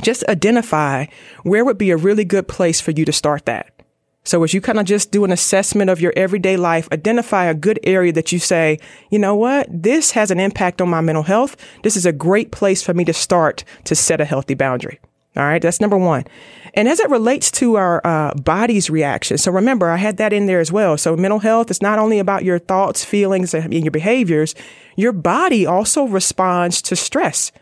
just 0.00 0.24
identify 0.30 1.08
where 1.42 1.62
would 1.62 1.76
be 1.76 1.90
a 1.90 1.98
really 1.98 2.24
good 2.24 2.48
place 2.48 2.80
for 2.80 2.92
you 2.92 3.04
to 3.04 3.12
start 3.12 3.44
that. 3.44 3.75
So 4.26 4.42
as 4.42 4.52
you 4.52 4.60
kind 4.60 4.80
of 4.80 4.86
just 4.86 5.12
do 5.12 5.24
an 5.24 5.30
assessment 5.30 5.88
of 5.88 6.00
your 6.00 6.12
everyday 6.16 6.56
life, 6.56 6.88
identify 6.90 7.44
a 7.44 7.54
good 7.54 7.78
area 7.84 8.12
that 8.12 8.32
you 8.32 8.40
say, 8.40 8.80
you 9.08 9.20
know 9.20 9.36
what? 9.36 9.68
This 9.70 10.10
has 10.10 10.32
an 10.32 10.40
impact 10.40 10.80
on 10.80 10.90
my 10.90 11.00
mental 11.00 11.22
health. 11.22 11.56
This 11.84 11.96
is 11.96 12.04
a 12.04 12.12
great 12.12 12.50
place 12.50 12.82
for 12.82 12.92
me 12.92 13.04
to 13.04 13.12
start 13.12 13.62
to 13.84 13.94
set 13.94 14.20
a 14.20 14.24
healthy 14.24 14.54
boundary. 14.54 14.98
All 15.36 15.44
right. 15.44 15.62
That's 15.62 15.80
number 15.80 15.96
one. 15.96 16.24
And 16.74 16.88
as 16.88 16.98
it 16.98 17.08
relates 17.08 17.52
to 17.52 17.76
our 17.76 18.04
uh, 18.04 18.34
body's 18.34 18.90
reaction, 18.90 19.38
so 19.38 19.52
remember, 19.52 19.90
I 19.90 19.96
had 19.96 20.16
that 20.16 20.32
in 20.32 20.46
there 20.46 20.60
as 20.60 20.72
well. 20.72 20.98
So 20.98 21.16
mental 21.16 21.38
health 21.38 21.70
is 21.70 21.80
not 21.80 22.00
only 22.00 22.18
about 22.18 22.42
your 22.42 22.58
thoughts, 22.58 23.04
feelings, 23.04 23.54
and 23.54 23.72
your 23.72 23.92
behaviors. 23.92 24.56
Your 24.96 25.12
body 25.12 25.66
also 25.66 26.04
responds 26.04 26.82
to 26.82 26.96
stress. 26.96 27.52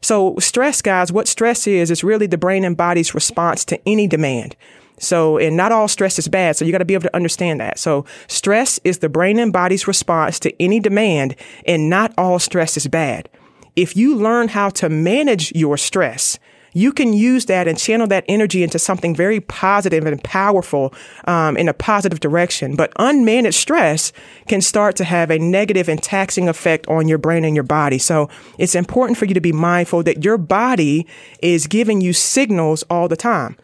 So 0.00 0.36
stress, 0.38 0.80
guys, 0.82 1.12
what 1.12 1.28
stress 1.28 1.66
is, 1.66 1.90
is 1.90 2.04
really 2.04 2.26
the 2.26 2.38
brain 2.38 2.64
and 2.64 2.76
body's 2.76 3.14
response 3.14 3.64
to 3.66 3.88
any 3.88 4.06
demand. 4.06 4.56
So, 4.98 5.38
and 5.38 5.56
not 5.56 5.72
all 5.72 5.88
stress 5.88 6.18
is 6.18 6.28
bad. 6.28 6.56
So 6.56 6.64
you 6.64 6.72
got 6.72 6.78
to 6.78 6.84
be 6.84 6.94
able 6.94 7.02
to 7.02 7.16
understand 7.16 7.60
that. 7.60 7.78
So 7.78 8.04
stress 8.28 8.80
is 8.84 8.98
the 8.98 9.08
brain 9.08 9.38
and 9.38 9.52
body's 9.52 9.86
response 9.86 10.38
to 10.40 10.62
any 10.62 10.80
demand 10.80 11.36
and 11.66 11.90
not 11.90 12.14
all 12.16 12.38
stress 12.38 12.76
is 12.76 12.86
bad. 12.86 13.28
If 13.74 13.96
you 13.96 14.14
learn 14.14 14.48
how 14.48 14.70
to 14.70 14.88
manage 14.88 15.52
your 15.54 15.76
stress, 15.76 16.38
you 16.76 16.92
can 16.92 17.14
use 17.14 17.46
that 17.46 17.66
and 17.66 17.78
channel 17.78 18.06
that 18.08 18.24
energy 18.28 18.62
into 18.62 18.78
something 18.78 19.14
very 19.14 19.40
positive 19.40 20.04
and 20.04 20.22
powerful 20.22 20.92
um, 21.26 21.56
in 21.56 21.68
a 21.68 21.72
positive 21.72 22.20
direction. 22.20 22.76
But 22.76 22.92
unmanaged 22.96 23.54
stress 23.54 24.12
can 24.46 24.60
start 24.60 24.94
to 24.96 25.04
have 25.04 25.30
a 25.30 25.38
negative 25.38 25.88
and 25.88 26.02
taxing 26.02 26.50
effect 26.50 26.86
on 26.86 27.08
your 27.08 27.16
brain 27.16 27.46
and 27.46 27.54
your 27.54 27.64
body. 27.64 27.96
So 27.96 28.28
it's 28.58 28.74
important 28.74 29.16
for 29.16 29.24
you 29.24 29.32
to 29.32 29.40
be 29.40 29.52
mindful 29.52 30.02
that 30.02 30.22
your 30.22 30.36
body 30.36 31.06
is 31.40 31.66
giving 31.66 32.02
you 32.02 32.12
signals 32.12 32.82
all 32.90 33.08
the 33.08 33.16
time. 33.16 33.56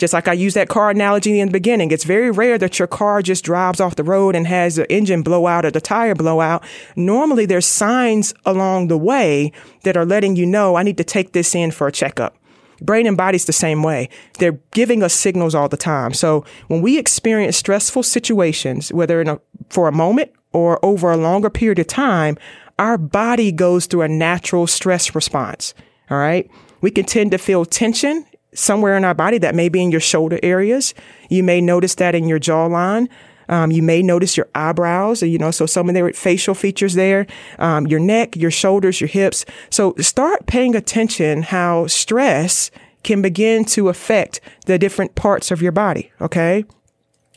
Just 0.00 0.14
like 0.14 0.28
I 0.28 0.32
used 0.32 0.56
that 0.56 0.70
car 0.70 0.88
analogy 0.88 1.40
in 1.40 1.48
the 1.48 1.52
beginning, 1.52 1.90
it's 1.90 2.04
very 2.04 2.30
rare 2.30 2.56
that 2.56 2.78
your 2.78 2.88
car 2.88 3.20
just 3.20 3.44
drives 3.44 3.80
off 3.80 3.96
the 3.96 4.02
road 4.02 4.34
and 4.34 4.46
has 4.46 4.76
the 4.76 4.90
engine 4.90 5.20
blowout 5.20 5.66
or 5.66 5.70
the 5.70 5.80
tire 5.80 6.14
blowout. 6.14 6.64
Normally 6.96 7.44
there's 7.44 7.66
signs 7.66 8.32
along 8.46 8.88
the 8.88 8.96
way 8.96 9.52
that 9.82 9.98
are 9.98 10.06
letting 10.06 10.36
you 10.36 10.46
know 10.46 10.74
I 10.74 10.84
need 10.84 10.96
to 10.96 11.04
take 11.04 11.32
this 11.32 11.54
in 11.54 11.70
for 11.70 11.86
a 11.86 11.92
checkup. 11.92 12.34
Brain 12.80 13.06
and 13.06 13.14
body's 13.14 13.44
the 13.44 13.52
same 13.52 13.82
way. 13.82 14.08
They're 14.38 14.58
giving 14.70 15.02
us 15.02 15.12
signals 15.12 15.54
all 15.54 15.68
the 15.68 15.76
time. 15.76 16.14
So 16.14 16.46
when 16.68 16.80
we 16.80 16.98
experience 16.98 17.58
stressful 17.58 18.04
situations, 18.04 18.90
whether 18.90 19.20
in 19.20 19.28
a, 19.28 19.38
for 19.68 19.86
a 19.86 19.92
moment 19.92 20.32
or 20.54 20.82
over 20.82 21.10
a 21.10 21.18
longer 21.18 21.50
period 21.50 21.78
of 21.78 21.88
time, 21.88 22.38
our 22.78 22.96
body 22.96 23.52
goes 23.52 23.84
through 23.84 24.00
a 24.00 24.08
natural 24.08 24.66
stress 24.66 25.14
response. 25.14 25.74
All 26.08 26.16
right. 26.16 26.50
We 26.80 26.90
can 26.90 27.04
tend 27.04 27.32
to 27.32 27.38
feel 27.38 27.66
tension 27.66 28.24
somewhere 28.54 28.96
in 28.96 29.04
our 29.04 29.14
body 29.14 29.38
that 29.38 29.54
may 29.54 29.68
be 29.68 29.82
in 29.82 29.90
your 29.90 30.00
shoulder 30.00 30.38
areas. 30.42 30.94
You 31.28 31.42
may 31.42 31.60
notice 31.60 31.94
that 31.96 32.14
in 32.14 32.28
your 32.28 32.40
jawline. 32.40 33.08
Um, 33.48 33.72
you 33.72 33.82
may 33.82 34.00
notice 34.00 34.36
your 34.36 34.48
eyebrows, 34.54 35.22
you 35.22 35.36
know, 35.36 35.50
so 35.50 35.66
some 35.66 35.88
of 35.88 35.94
their 35.94 36.12
facial 36.12 36.54
features 36.54 36.94
there, 36.94 37.26
um, 37.58 37.86
your 37.88 37.98
neck, 37.98 38.36
your 38.36 38.52
shoulders, 38.52 39.00
your 39.00 39.08
hips. 39.08 39.44
So 39.70 39.94
start 39.98 40.46
paying 40.46 40.76
attention 40.76 41.42
how 41.42 41.88
stress 41.88 42.70
can 43.02 43.22
begin 43.22 43.64
to 43.64 43.88
affect 43.88 44.40
the 44.66 44.78
different 44.78 45.16
parts 45.16 45.50
of 45.50 45.60
your 45.60 45.72
body. 45.72 46.12
Okay. 46.20 46.64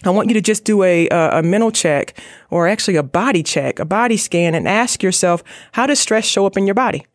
I 0.04 0.10
want 0.12 0.28
you 0.28 0.34
to 0.36 0.42
just 0.42 0.66
do 0.66 0.84
a, 0.84 1.08
a, 1.10 1.40
a, 1.40 1.44
mental 1.44 1.72
check 1.72 2.20
or 2.50 2.68
actually 2.68 2.98
a 2.98 3.04
body 3.04 3.42
check, 3.42 3.80
a 3.80 3.86
body 3.86 4.18
scan 4.18 4.54
and 4.54 4.68
ask 4.68 5.02
yourself, 5.02 5.44
how 5.72 5.88
does 5.88 6.00
stress 6.00 6.26
show 6.26 6.46
up 6.46 6.58
in 6.58 6.68
your 6.68 6.74
body? 6.76 7.08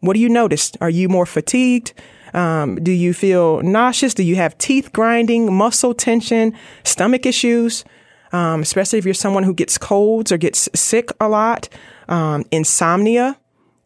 What 0.00 0.14
do 0.14 0.20
you 0.20 0.28
notice? 0.28 0.72
Are 0.80 0.90
you 0.90 1.08
more 1.08 1.24
fatigued? 1.24 1.94
Um, 2.34 2.76
do 2.76 2.92
you 2.92 3.12
feel 3.12 3.60
nauseous? 3.62 4.14
Do 4.14 4.22
you 4.22 4.36
have 4.36 4.56
teeth 4.58 4.92
grinding, 4.92 5.52
muscle 5.52 5.94
tension, 5.94 6.54
stomach 6.84 7.26
issues? 7.26 7.84
um, 8.32 8.62
especially 8.62 8.98
if 8.98 9.04
you're 9.04 9.14
someone 9.14 9.44
who 9.44 9.54
gets 9.54 9.78
colds 9.78 10.32
or 10.32 10.38
gets 10.38 10.68
sick 10.74 11.10
a 11.20 11.28
lot, 11.28 11.68
um, 12.08 12.44
insomnia, 12.50 13.38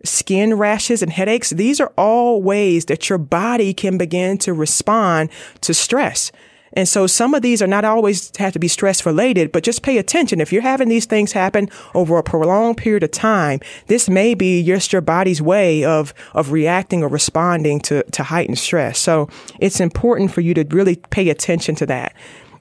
skin 0.04 0.54
rashes 0.54 1.02
and 1.02 1.12
headaches. 1.12 1.50
These 1.50 1.80
are 1.80 1.92
all 1.98 2.40
ways 2.40 2.84
that 2.86 3.08
your 3.08 3.18
body 3.18 3.74
can 3.74 3.98
begin 3.98 4.38
to 4.38 4.52
respond 4.52 5.30
to 5.62 5.74
stress. 5.74 6.30
And 6.72 6.88
so 6.88 7.06
some 7.06 7.34
of 7.34 7.42
these 7.42 7.62
are 7.62 7.66
not 7.66 7.84
always 7.84 8.36
have 8.36 8.52
to 8.52 8.58
be 8.58 8.68
stress 8.68 9.06
related, 9.06 9.52
but 9.52 9.62
just 9.62 9.82
pay 9.82 9.98
attention. 9.98 10.40
If 10.40 10.52
you're 10.52 10.62
having 10.62 10.88
these 10.88 11.06
things 11.06 11.32
happen 11.32 11.68
over 11.94 12.18
a 12.18 12.22
prolonged 12.22 12.76
period 12.76 13.02
of 13.02 13.12
time, 13.12 13.60
this 13.86 14.08
may 14.08 14.34
be 14.34 14.62
just 14.62 14.92
your 14.92 15.02
body's 15.02 15.40
way 15.40 15.84
of, 15.84 16.12
of 16.34 16.52
reacting 16.52 17.02
or 17.02 17.08
responding 17.08 17.80
to, 17.80 18.02
to 18.02 18.22
heightened 18.24 18.58
stress. 18.58 18.98
So 18.98 19.28
it's 19.60 19.80
important 19.80 20.32
for 20.32 20.40
you 20.40 20.54
to 20.54 20.64
really 20.70 20.96
pay 20.96 21.28
attention 21.30 21.74
to 21.76 21.86
that. 21.86 22.14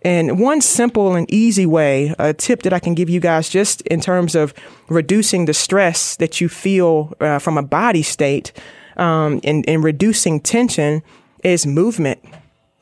And 0.06 0.40
one 0.40 0.62
simple 0.62 1.16
and 1.16 1.30
easy 1.32 1.66
way, 1.66 2.14
a 2.20 2.32
tip 2.32 2.62
that 2.62 2.74
I 2.74 2.78
can 2.78 2.94
give 2.94 3.10
you 3.10 3.20
guys 3.20 3.50
just 3.50 3.82
in 3.82 4.02
terms 4.02 4.36
of 4.36 4.54
reducing 4.88 5.46
the 5.46 5.54
stress 5.54 6.16
that 6.18 6.40
you 6.40 6.48
feel 6.48 7.14
uh, 7.20 7.40
from 7.40 7.58
a 7.58 7.64
body 7.64 8.04
state 8.04 8.54
um, 8.98 9.42
and, 9.44 9.68
and 9.68 9.84
reducing 9.84 10.40
tension 10.40 11.02
is 11.44 11.66
movement. 11.66 12.24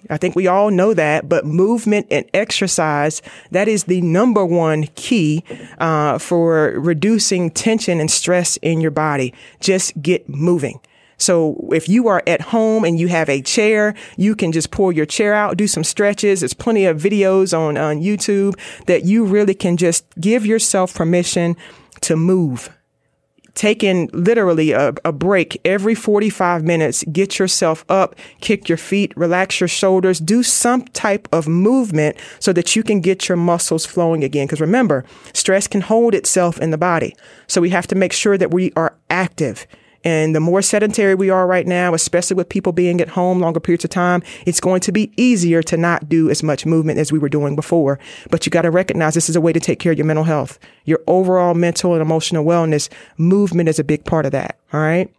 I 0.10 0.18
think 0.18 0.36
we 0.36 0.48
all 0.48 0.72
know 0.72 0.94
that, 0.94 1.30
but 1.30 1.46
movement 1.46 2.08
and 2.12 2.26
exercise, 2.34 3.22
that 3.52 3.68
is 3.68 3.86
the 3.86 4.02
number 4.02 4.46
one 4.46 4.84
key 4.96 5.44
uh, 5.78 6.18
for 6.18 6.72
reducing 6.80 7.52
tension 7.52 8.00
and 8.00 8.12
stress 8.12 8.58
in 8.58 8.82
your 8.82 8.92
body. 8.92 9.34
Just 9.60 10.02
get 10.02 10.28
moving. 10.28 10.80
So 11.18 11.70
if 11.72 11.88
you 11.88 12.08
are 12.10 12.22
at 12.28 12.42
home 12.42 12.84
and 12.84 13.00
you 13.00 13.08
have 13.08 13.30
a 13.30 13.42
chair, 13.42 13.94
you 14.18 14.36
can 14.36 14.52
just 14.52 14.72
pull 14.72 14.92
your 14.92 15.06
chair 15.06 15.34
out, 15.34 15.56
do 15.56 15.68
some 15.68 15.84
stretches. 15.84 16.42
There's 16.42 16.54
plenty 16.54 16.86
of 16.86 16.98
videos 16.98 17.58
on, 17.58 17.78
on 17.78 18.02
YouTube 18.02 18.60
that 18.88 19.06
you 19.06 19.24
really 19.24 19.54
can 19.54 19.78
just 19.78 20.06
give 20.20 20.46
yourself 20.46 20.94
permission 20.94 21.56
to 22.02 22.18
move 22.18 22.70
taking 23.56 24.10
literally 24.14 24.72
a, 24.72 24.94
a, 25.06 25.12
break 25.12 25.62
every 25.64 25.96
45 25.96 26.64
minutes, 26.64 27.04
get 27.12 27.38
yourself 27.38 27.86
up, 27.88 28.16
kick 28.42 28.68
your 28.68 28.78
feet, 28.78 29.16
relax 29.16 29.60
your 29.60 29.68
shoulders, 29.68 30.20
do 30.20 30.42
some 30.42 30.86
type 30.88 31.28
of 31.32 31.48
movement 31.48 32.18
so 32.40 32.52
that 32.52 32.76
you 32.76 32.84
can 32.84 33.00
get 33.00 33.30
your 33.30 33.38
muscles 33.38 33.86
flowing 33.86 34.24
again. 34.24 34.48
Because 34.48 34.62
remember, 34.62 35.06
stress 35.34 35.68
can 35.68 35.82
hold 35.82 36.16
itself 36.16 36.60
in 36.60 36.72
the 36.72 36.78
body. 36.78 37.16
So 37.48 37.62
we 37.62 37.70
have 37.70 37.88
to 37.88 37.96
make 37.96 38.14
sure 38.14 38.38
that 38.38 38.52
we 38.52 38.72
are 38.76 38.96
active. 39.10 39.68
And 40.04 40.36
the 40.36 40.40
more 40.40 40.62
sedentary 40.62 41.16
we 41.16 41.30
are 41.30 41.48
right 41.48 41.66
now, 41.66 41.94
especially 41.94 42.36
with 42.36 42.50
people 42.50 42.72
being 42.72 43.00
at 43.00 43.10
home 43.10 43.40
longer 43.40 43.60
periods 43.60 43.84
of 43.84 43.90
time, 43.90 44.22
it's 44.46 44.60
going 44.60 44.82
to 44.82 44.92
be 44.92 45.12
easier 45.18 45.62
to 45.64 45.78
not 45.78 46.10
do 46.10 46.30
as 46.30 46.44
much 46.44 46.66
movement 46.66 47.00
as 47.00 47.12
we 47.12 47.20
were 47.20 47.30
doing 47.30 47.56
before. 47.56 48.00
But 48.30 48.46
you 48.46 48.50
got 48.50 48.64
to 48.64 48.72
recognize 48.72 49.14
this 49.14 49.30
is 49.30 49.36
a 49.36 49.42
way 49.42 49.54
to 49.54 49.60
take 49.60 49.80
care 49.80 49.92
of 49.92 49.98
your 49.98 50.06
mental 50.06 50.26
health, 50.26 50.60
your 50.86 51.00
overall 51.08 51.54
mental 51.54 51.94
and 51.94 52.02
emotional 52.02 52.44
wellness. 52.44 52.90
Movement 53.18 53.70
is 53.70 53.80
a 53.80 53.84
big 53.84 54.06
part 54.06 54.26
of 54.26 54.32
that. 54.34 54.58
All 54.74 54.80
right. 54.80 55.14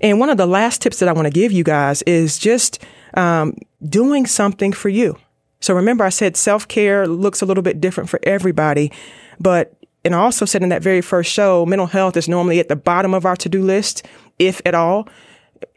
And 0.00 0.20
one 0.20 0.30
of 0.30 0.36
the 0.36 0.46
last 0.46 0.82
tips 0.82 1.00
that 1.00 1.08
I 1.08 1.12
want 1.12 1.26
to 1.26 1.32
give 1.32 1.52
you 1.52 1.64
guys 1.64 2.02
is 2.02 2.38
just 2.38 2.84
um, 3.14 3.56
doing 3.86 4.26
something 4.26 4.72
for 4.72 4.88
you. 4.88 5.16
So 5.60 5.74
remember, 5.74 6.04
I 6.04 6.10
said 6.10 6.36
self 6.36 6.68
care 6.68 7.06
looks 7.06 7.40
a 7.40 7.46
little 7.46 7.62
bit 7.62 7.80
different 7.80 8.10
for 8.10 8.20
everybody, 8.22 8.92
but 9.40 9.74
and 10.04 10.14
I 10.14 10.18
also 10.18 10.44
said 10.44 10.62
in 10.62 10.68
that 10.68 10.82
very 10.82 11.00
first 11.00 11.32
show, 11.32 11.64
mental 11.64 11.86
health 11.86 12.16
is 12.16 12.28
normally 12.28 12.60
at 12.60 12.68
the 12.68 12.76
bottom 12.76 13.14
of 13.14 13.24
our 13.24 13.36
to 13.36 13.48
do 13.48 13.62
list, 13.62 14.06
if 14.38 14.60
at 14.66 14.74
all. 14.74 15.08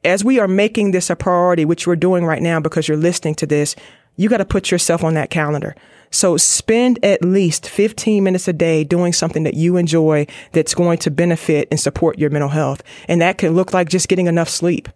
As 0.04 0.24
we 0.24 0.40
are 0.40 0.48
making 0.48 0.92
this 0.92 1.10
a 1.10 1.16
priority, 1.16 1.64
which 1.64 1.88
we're 1.88 1.96
doing 1.96 2.26
right 2.26 2.42
now 2.42 2.60
because 2.60 2.88
you're 2.88 2.98
listening 2.98 3.36
to 3.36 3.46
this, 3.46 3.76
you 4.18 4.28
got 4.28 4.38
to 4.38 4.46
put 4.46 4.70
yourself 4.70 5.04
on 5.04 5.14
that 5.14 5.30
calendar. 5.30 5.76
So 6.12 6.36
spend 6.38 7.04
at 7.04 7.24
least 7.24 7.70
15 7.70 8.24
minutes 8.24 8.48
a 8.48 8.54
day 8.54 8.84
doing 8.84 9.14
something 9.14 9.44
that 9.44 9.54
you 9.54 9.78
enjoy 9.78 10.28
that's 10.52 10.74
going 10.74 10.98
to 11.00 11.12
benefit 11.12 11.68
and 11.72 11.80
support 11.80 12.18
your 12.18 12.30
mental 12.30 12.50
health. 12.50 12.82
And 13.08 13.22
that 13.22 13.38
can 13.38 13.54
look 13.54 13.74
like 13.74 13.90
just 13.90 14.08
getting 14.08 14.28
enough 14.28 14.50
sleep 14.50 14.90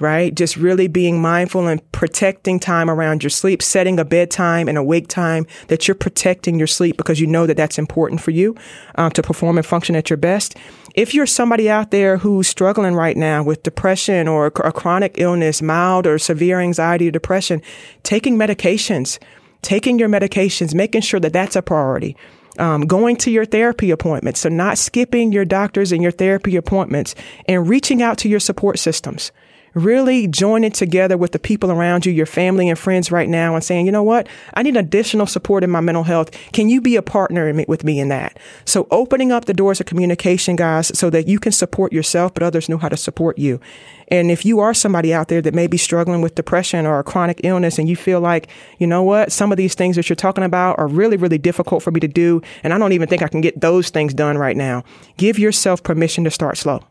right? 0.00 0.34
Just 0.34 0.56
really 0.56 0.88
being 0.88 1.20
mindful 1.20 1.66
and 1.66 1.92
protecting 1.92 2.60
time 2.60 2.88
around 2.88 3.22
your 3.22 3.30
sleep, 3.30 3.62
setting 3.62 3.98
a 3.98 4.04
bedtime 4.04 4.68
and 4.68 4.78
a 4.78 4.82
wake 4.82 5.08
time 5.08 5.46
that 5.68 5.88
you're 5.88 5.94
protecting 5.94 6.58
your 6.58 6.66
sleep 6.66 6.96
because 6.96 7.20
you 7.20 7.26
know 7.26 7.46
that 7.46 7.56
that's 7.56 7.78
important 7.78 8.20
for 8.20 8.30
you 8.30 8.56
um, 8.94 9.10
to 9.12 9.22
perform 9.22 9.58
and 9.58 9.66
function 9.66 9.96
at 9.96 10.10
your 10.10 10.16
best. 10.16 10.56
If 10.94 11.14
you're 11.14 11.26
somebody 11.26 11.70
out 11.70 11.90
there 11.90 12.18
who's 12.18 12.48
struggling 12.48 12.94
right 12.94 13.16
now 13.16 13.42
with 13.42 13.62
depression 13.62 14.28
or 14.28 14.46
a 14.46 14.72
chronic 14.72 15.14
illness, 15.18 15.62
mild 15.62 16.06
or 16.06 16.18
severe 16.18 16.60
anxiety 16.60 17.08
or 17.08 17.12
depression, 17.12 17.62
taking 18.02 18.36
medications, 18.36 19.18
taking 19.62 19.98
your 19.98 20.08
medications, 20.08 20.74
making 20.74 21.02
sure 21.02 21.20
that 21.20 21.32
that's 21.32 21.56
a 21.56 21.62
priority. 21.62 22.16
Um, 22.58 22.86
going 22.86 23.14
to 23.18 23.30
your 23.30 23.44
therapy 23.44 23.92
appointments. 23.92 24.40
So 24.40 24.48
not 24.48 24.78
skipping 24.78 25.30
your 25.30 25.44
doctors 25.44 25.92
and 25.92 26.02
your 26.02 26.10
therapy 26.10 26.56
appointments 26.56 27.14
and 27.46 27.68
reaching 27.68 28.02
out 28.02 28.18
to 28.18 28.28
your 28.28 28.40
support 28.40 28.80
systems 28.80 29.30
really 29.74 30.26
joining 30.26 30.72
together 30.72 31.16
with 31.16 31.32
the 31.32 31.38
people 31.38 31.70
around 31.70 32.06
you, 32.06 32.12
your 32.12 32.26
family 32.26 32.68
and 32.68 32.78
friends 32.78 33.10
right 33.10 33.28
now 33.28 33.54
and 33.54 33.62
saying, 33.62 33.86
you 33.86 33.92
know 33.92 34.02
what? 34.02 34.28
I 34.54 34.62
need 34.62 34.76
additional 34.76 35.26
support 35.26 35.64
in 35.64 35.70
my 35.70 35.80
mental 35.80 36.04
health. 36.04 36.30
Can 36.52 36.68
you 36.68 36.80
be 36.80 36.96
a 36.96 37.02
partner 37.02 37.52
with 37.68 37.84
me 37.84 38.00
in 38.00 38.08
that? 38.08 38.38
So 38.64 38.86
opening 38.90 39.32
up 39.32 39.44
the 39.44 39.54
doors 39.54 39.80
of 39.80 39.86
communication, 39.86 40.56
guys, 40.56 40.96
so 40.98 41.10
that 41.10 41.28
you 41.28 41.38
can 41.38 41.52
support 41.52 41.92
yourself, 41.92 42.34
but 42.34 42.42
others 42.42 42.68
know 42.68 42.78
how 42.78 42.88
to 42.88 42.96
support 42.96 43.38
you. 43.38 43.60
And 44.08 44.30
if 44.30 44.44
you 44.44 44.60
are 44.60 44.72
somebody 44.72 45.12
out 45.12 45.28
there 45.28 45.42
that 45.42 45.54
may 45.54 45.66
be 45.66 45.76
struggling 45.76 46.22
with 46.22 46.34
depression 46.34 46.86
or 46.86 46.98
a 46.98 47.04
chronic 47.04 47.40
illness 47.44 47.78
and 47.78 47.88
you 47.88 47.96
feel 47.96 48.20
like, 48.20 48.48
you 48.78 48.86
know 48.86 49.02
what, 49.02 49.32
some 49.32 49.52
of 49.52 49.58
these 49.58 49.74
things 49.74 49.96
that 49.96 50.08
you're 50.08 50.16
talking 50.16 50.44
about 50.44 50.78
are 50.78 50.88
really, 50.88 51.16
really 51.16 51.38
difficult 51.38 51.82
for 51.82 51.90
me 51.90 52.00
to 52.00 52.08
do. 52.08 52.40
And 52.62 52.72
I 52.72 52.78
don't 52.78 52.92
even 52.92 53.08
think 53.08 53.22
I 53.22 53.28
can 53.28 53.42
get 53.42 53.60
those 53.60 53.90
things 53.90 54.14
done 54.14 54.38
right 54.38 54.56
now. 54.56 54.82
Give 55.18 55.38
yourself 55.38 55.82
permission 55.82 56.24
to 56.24 56.30
start 56.30 56.56
slow. 56.56 56.82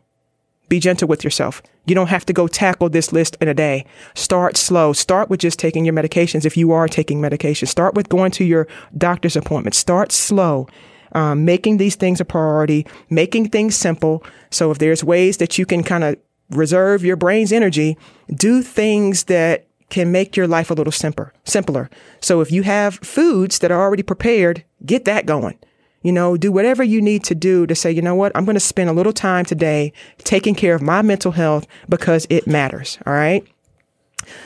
Be 0.68 0.80
gentle 0.80 1.08
with 1.08 1.24
yourself. 1.24 1.62
You 1.86 1.94
don't 1.94 2.08
have 2.08 2.26
to 2.26 2.32
go 2.32 2.46
tackle 2.46 2.90
this 2.90 3.12
list 3.12 3.36
in 3.40 3.48
a 3.48 3.54
day. 3.54 3.86
Start 4.14 4.56
slow. 4.56 4.92
Start 4.92 5.30
with 5.30 5.40
just 5.40 5.58
taking 5.58 5.84
your 5.84 5.94
medications 5.94 6.44
if 6.44 6.56
you 6.56 6.72
are 6.72 6.88
taking 6.88 7.20
medication. 7.20 7.66
Start 7.66 7.94
with 7.94 8.08
going 8.08 8.30
to 8.32 8.44
your 8.44 8.68
doctor's 8.96 9.36
appointment. 9.36 9.74
Start 9.74 10.12
slow. 10.12 10.68
Um, 11.12 11.46
making 11.46 11.78
these 11.78 11.96
things 11.96 12.20
a 12.20 12.24
priority, 12.26 12.86
making 13.08 13.48
things 13.48 13.74
simple. 13.74 14.22
So 14.50 14.70
if 14.70 14.76
there's 14.76 15.02
ways 15.02 15.38
that 15.38 15.56
you 15.56 15.64
can 15.64 15.82
kind 15.82 16.04
of 16.04 16.18
reserve 16.50 17.02
your 17.02 17.16
brain's 17.16 17.50
energy, 17.50 17.96
do 18.34 18.60
things 18.60 19.24
that 19.24 19.66
can 19.88 20.12
make 20.12 20.36
your 20.36 20.46
life 20.46 20.70
a 20.70 20.74
little 20.74 20.92
simpler, 20.92 21.32
simpler. 21.44 21.88
So 22.20 22.42
if 22.42 22.52
you 22.52 22.62
have 22.64 22.96
foods 22.96 23.58
that 23.60 23.70
are 23.70 23.80
already 23.80 24.02
prepared, 24.02 24.64
get 24.84 25.06
that 25.06 25.24
going. 25.24 25.58
You 26.08 26.12
know, 26.12 26.38
do 26.38 26.50
whatever 26.50 26.82
you 26.82 27.02
need 27.02 27.22
to 27.24 27.34
do 27.34 27.66
to 27.66 27.74
say, 27.74 27.92
you 27.92 28.00
know 28.00 28.14
what, 28.14 28.32
I'm 28.34 28.46
going 28.46 28.54
to 28.54 28.60
spend 28.60 28.88
a 28.88 28.94
little 28.94 29.12
time 29.12 29.44
today 29.44 29.92
taking 30.24 30.54
care 30.54 30.74
of 30.74 30.80
my 30.80 31.02
mental 31.02 31.32
health 31.32 31.66
because 31.86 32.26
it 32.30 32.46
matters. 32.46 32.98
All 33.04 33.12
right. 33.12 33.46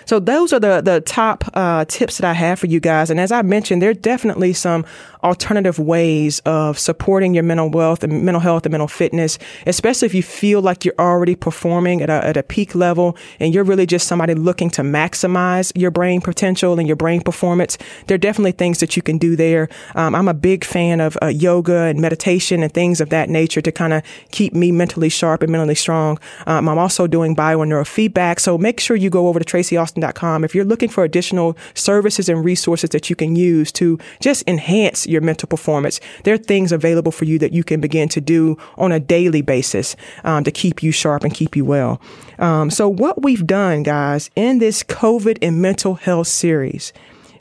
So 0.05 0.19
those 0.19 0.53
are 0.53 0.61
the 0.61 0.81
the 0.81 1.01
top 1.01 1.45
uh, 1.55 1.85
tips 1.87 2.19
that 2.19 2.29
I 2.29 2.33
have 2.33 2.59
for 2.59 2.67
you 2.67 2.81
guys. 2.81 3.11
And 3.11 3.21
as 3.21 3.33
I 3.33 3.43
mentioned, 3.43 3.83
there 3.83 3.91
are 3.91 3.95
definitely 3.95 4.53
some 4.53 4.85
alternative 5.23 5.79
ways 5.79 6.41
of 6.41 6.79
supporting 6.79 7.35
your 7.35 7.45
mental 7.45 7.71
wealth 7.71 8.03
and 8.03 8.25
mental 8.25 8.41
health 8.41 8.67
and 8.67 8.73
mental 8.73 8.89
fitness, 8.89 9.39
especially 9.67 10.07
if 10.07 10.15
you 10.15 10.23
feel 10.23 10.61
like 10.61 10.85
you're 10.85 10.95
already 10.99 11.37
performing 11.37 12.03
at 12.03 12.11
a, 12.11 12.25
at 12.27 12.37
a 12.37 12.43
peak 12.43 12.75
level 12.75 13.17
and 13.39 13.55
you're 13.55 13.65
really 13.65 13.87
just 13.87 14.09
somebody 14.09 14.35
looking 14.35 14.69
to 14.71 14.83
maximize 14.83 15.73
your 15.77 15.91
brain 15.91 16.21
potential 16.21 16.79
and 16.79 16.89
your 16.89 16.97
brain 16.97 17.21
performance. 17.21 17.79
There 18.07 18.17
are 18.17 18.19
definitely 18.19 18.53
things 18.53 18.81
that 18.81 18.97
you 18.97 19.03
can 19.03 19.19
do 19.19 19.37
there. 19.37 19.69
Um, 19.95 20.15
I'm 20.15 20.29
a 20.29 20.35
big 20.35 20.65
fan 20.65 21.01
of 21.01 21.17
uh, 21.23 21.27
yoga 21.27 21.83
and 21.83 22.01
meditation 22.01 22.63
and 22.63 22.73
things 22.73 23.01
of 23.01 23.11
that 23.11 23.31
nature 23.31 23.61
to 23.61 23.73
kind 23.73 23.93
of 23.93 24.03
keep 24.33 24.55
me 24.55 24.73
mentally 24.73 25.09
sharp 25.09 25.43
and 25.43 25.53
mentally 25.53 25.75
strong. 25.77 26.19
Um, 26.47 26.69
I'm 26.69 26.79
also 26.79 27.07
doing 27.07 27.35
bio 27.35 27.63
and 27.63 27.71
neurofeedback. 27.71 28.41
So 28.41 28.59
make 28.59 28.81
sure 28.81 28.97
you 28.97 29.11
go 29.11 29.29
over 29.29 29.39
to 29.39 29.45
tracyaustin.com 29.73 30.45
if 30.45 30.55
you're 30.55 30.65
looking 30.65 30.89
for 30.89 31.05
additional 31.05 31.57
services 31.75 32.29
and 32.29 32.45
resources 32.45 32.91
that 32.91 33.11
you 33.11 33.17
can 33.17 33.37
use 33.37 33.73
to 33.73 33.99
just 34.21 34.47
enhance 34.49 35.07
your 35.07 35.21
mental 35.21 35.47
performance. 35.47 36.01
There 36.25 36.35
are 36.35 36.39
things 36.39 36.73
available 36.73 37.13
for 37.13 37.25
you 37.25 37.39
that 37.39 37.53
you 37.53 37.65
can 37.65 37.81
begin 37.81 38.09
to 38.11 38.21
do 38.21 38.57
on 38.77 38.93
a 38.93 39.01
daily 39.01 39.43
basis 39.43 39.97
um, 40.25 40.45
to 40.45 40.51
keep 40.51 40.83
you 40.83 40.93
sharp 40.93 41.25
and 41.25 41.35
keep 41.35 41.57
you 41.57 41.65
well. 41.65 42.01
Um, 42.39 42.71
so, 42.71 42.89
what 42.89 43.23
we've 43.23 43.47
done, 43.47 43.83
guys, 43.83 44.31
in 44.37 44.59
this 44.59 44.83
COVID 44.83 45.39
and 45.43 45.61
mental 45.63 45.95
health 45.95 46.29
series, 46.29 46.93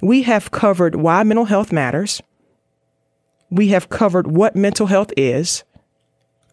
we 0.02 0.24
have 0.24 0.52
covered 0.52 0.96
why 0.96 1.24
mental 1.24 1.46
health 1.46 1.72
matters. 1.72 2.22
We 3.50 3.70
have 3.70 3.90
covered 3.90 4.28
what 4.28 4.56
mental 4.56 4.88
health 4.88 5.12
is. 5.18 5.64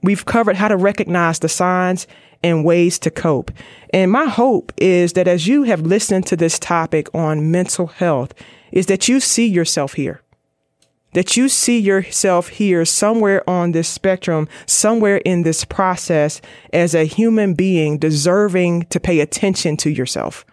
We've 0.02 0.24
covered 0.24 0.56
how 0.56 0.68
to 0.68 0.76
recognize 0.76 1.40
the 1.40 1.48
signs 1.48 2.06
and 2.42 2.64
ways 2.64 2.98
to 3.00 3.10
cope. 3.10 3.50
And 3.92 4.12
my 4.12 4.26
hope 4.26 4.72
is 4.76 5.14
that 5.14 5.28
as 5.28 5.46
you 5.46 5.64
have 5.64 5.80
listened 5.82 6.26
to 6.26 6.36
this 6.36 6.58
topic 6.58 7.12
on 7.14 7.50
mental 7.50 7.86
health, 7.86 8.34
is 8.70 8.86
that 8.86 9.08
you 9.08 9.20
see 9.20 9.46
yourself 9.46 9.94
here 9.94 10.22
that 11.12 11.36
you 11.36 11.48
see 11.48 11.78
yourself 11.78 12.48
here 12.48 12.84
somewhere 12.84 13.48
on 13.48 13.72
this 13.72 13.88
spectrum, 13.88 14.48
somewhere 14.66 15.18
in 15.18 15.42
this 15.42 15.64
process 15.64 16.40
as 16.72 16.94
a 16.94 17.04
human 17.04 17.54
being 17.54 17.98
deserving 17.98 18.84
to 18.84 19.00
pay 19.00 19.20
attention 19.20 19.76
to 19.78 19.90
yourself, 19.90 20.44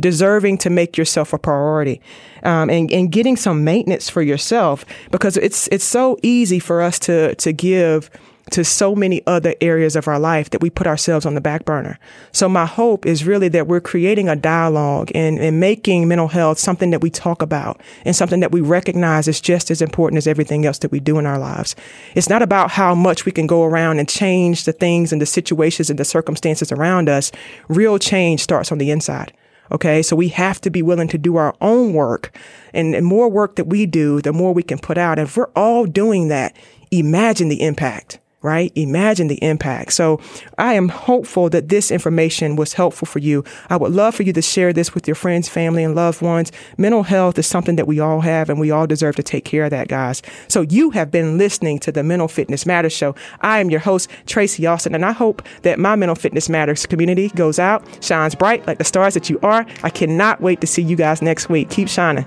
deserving 0.00 0.58
to 0.58 0.70
make 0.70 0.96
yourself 0.96 1.32
a 1.32 1.38
priority, 1.38 2.00
um, 2.42 2.70
and, 2.70 2.90
and 2.90 3.12
getting 3.12 3.36
some 3.36 3.64
maintenance 3.64 4.08
for 4.08 4.22
yourself 4.22 4.84
because 5.10 5.36
it's, 5.36 5.68
it's 5.68 5.84
so 5.84 6.16
easy 6.22 6.58
for 6.58 6.80
us 6.80 6.98
to, 6.98 7.34
to 7.36 7.52
give 7.52 8.10
to 8.50 8.64
so 8.64 8.94
many 8.94 9.22
other 9.26 9.54
areas 9.60 9.96
of 9.96 10.08
our 10.08 10.18
life 10.18 10.50
that 10.50 10.60
we 10.60 10.70
put 10.70 10.86
ourselves 10.86 11.26
on 11.26 11.34
the 11.34 11.40
back 11.40 11.64
burner. 11.64 11.98
So 12.32 12.48
my 12.48 12.66
hope 12.66 13.06
is 13.06 13.24
really 13.24 13.48
that 13.48 13.66
we're 13.66 13.80
creating 13.80 14.28
a 14.28 14.36
dialogue 14.36 15.10
and, 15.14 15.38
and 15.38 15.60
making 15.60 16.08
mental 16.08 16.28
health 16.28 16.58
something 16.58 16.90
that 16.90 17.02
we 17.02 17.10
talk 17.10 17.42
about 17.42 17.80
and 18.04 18.14
something 18.14 18.40
that 18.40 18.52
we 18.52 18.60
recognize 18.60 19.28
is 19.28 19.40
just 19.40 19.70
as 19.70 19.82
important 19.82 20.18
as 20.18 20.26
everything 20.26 20.66
else 20.66 20.78
that 20.78 20.92
we 20.92 21.00
do 21.00 21.18
in 21.18 21.26
our 21.26 21.38
lives. 21.38 21.76
It's 22.14 22.28
not 22.28 22.42
about 22.42 22.70
how 22.70 22.94
much 22.94 23.24
we 23.24 23.32
can 23.32 23.46
go 23.46 23.64
around 23.64 23.98
and 23.98 24.08
change 24.08 24.64
the 24.64 24.72
things 24.72 25.12
and 25.12 25.20
the 25.20 25.26
situations 25.26 25.90
and 25.90 25.98
the 25.98 26.04
circumstances 26.04 26.72
around 26.72 27.08
us. 27.08 27.30
Real 27.68 27.98
change 27.98 28.40
starts 28.40 28.72
on 28.72 28.78
the 28.78 28.90
inside. 28.90 29.32
Okay. 29.70 30.02
So 30.02 30.16
we 30.16 30.28
have 30.28 30.60
to 30.62 30.70
be 30.70 30.82
willing 30.82 31.08
to 31.08 31.18
do 31.18 31.36
our 31.36 31.54
own 31.60 31.92
work 31.92 32.34
and 32.72 32.94
the 32.94 33.02
more 33.02 33.28
work 33.28 33.56
that 33.56 33.66
we 33.66 33.86
do, 33.86 34.20
the 34.20 34.32
more 34.32 34.52
we 34.52 34.62
can 34.62 34.78
put 34.78 34.98
out. 34.98 35.18
And 35.18 35.28
if 35.28 35.36
we're 35.36 35.50
all 35.54 35.84
doing 35.84 36.28
that, 36.28 36.56
imagine 36.90 37.48
the 37.48 37.62
impact 37.62 38.18
right? 38.40 38.72
Imagine 38.76 39.26
the 39.28 39.42
impact. 39.42 39.92
So 39.92 40.20
I 40.58 40.74
am 40.74 40.88
hopeful 40.88 41.50
that 41.50 41.68
this 41.68 41.90
information 41.90 42.56
was 42.56 42.74
helpful 42.74 43.06
for 43.06 43.18
you. 43.18 43.44
I 43.68 43.76
would 43.76 43.92
love 43.92 44.14
for 44.14 44.22
you 44.22 44.32
to 44.32 44.42
share 44.42 44.72
this 44.72 44.94
with 44.94 45.08
your 45.08 45.14
friends, 45.14 45.48
family, 45.48 45.82
and 45.82 45.94
loved 45.94 46.22
ones. 46.22 46.52
Mental 46.76 47.02
health 47.02 47.38
is 47.38 47.46
something 47.46 47.76
that 47.76 47.86
we 47.86 47.98
all 47.98 48.20
have 48.20 48.48
and 48.48 48.60
we 48.60 48.70
all 48.70 48.86
deserve 48.86 49.16
to 49.16 49.22
take 49.22 49.44
care 49.44 49.64
of 49.64 49.70
that, 49.70 49.88
guys. 49.88 50.22
So 50.46 50.60
you 50.62 50.90
have 50.90 51.10
been 51.10 51.36
listening 51.36 51.78
to 51.80 51.92
the 51.92 52.02
Mental 52.02 52.28
Fitness 52.28 52.64
Matters 52.64 52.92
show. 52.92 53.14
I 53.40 53.58
am 53.58 53.70
your 53.70 53.80
host, 53.80 54.08
Tracy 54.26 54.66
Austin, 54.66 54.94
and 54.94 55.04
I 55.04 55.12
hope 55.12 55.42
that 55.62 55.78
my 55.78 55.96
Mental 55.96 56.14
Fitness 56.14 56.48
Matters 56.48 56.86
community 56.86 57.30
goes 57.30 57.58
out, 57.58 57.84
shines 58.02 58.34
bright 58.34 58.66
like 58.66 58.78
the 58.78 58.84
stars 58.84 59.14
that 59.14 59.28
you 59.28 59.38
are. 59.42 59.66
I 59.82 59.90
cannot 59.90 60.40
wait 60.40 60.60
to 60.60 60.66
see 60.66 60.82
you 60.82 60.96
guys 60.96 61.22
next 61.22 61.48
week. 61.48 61.70
Keep 61.70 61.88
shining. 61.88 62.26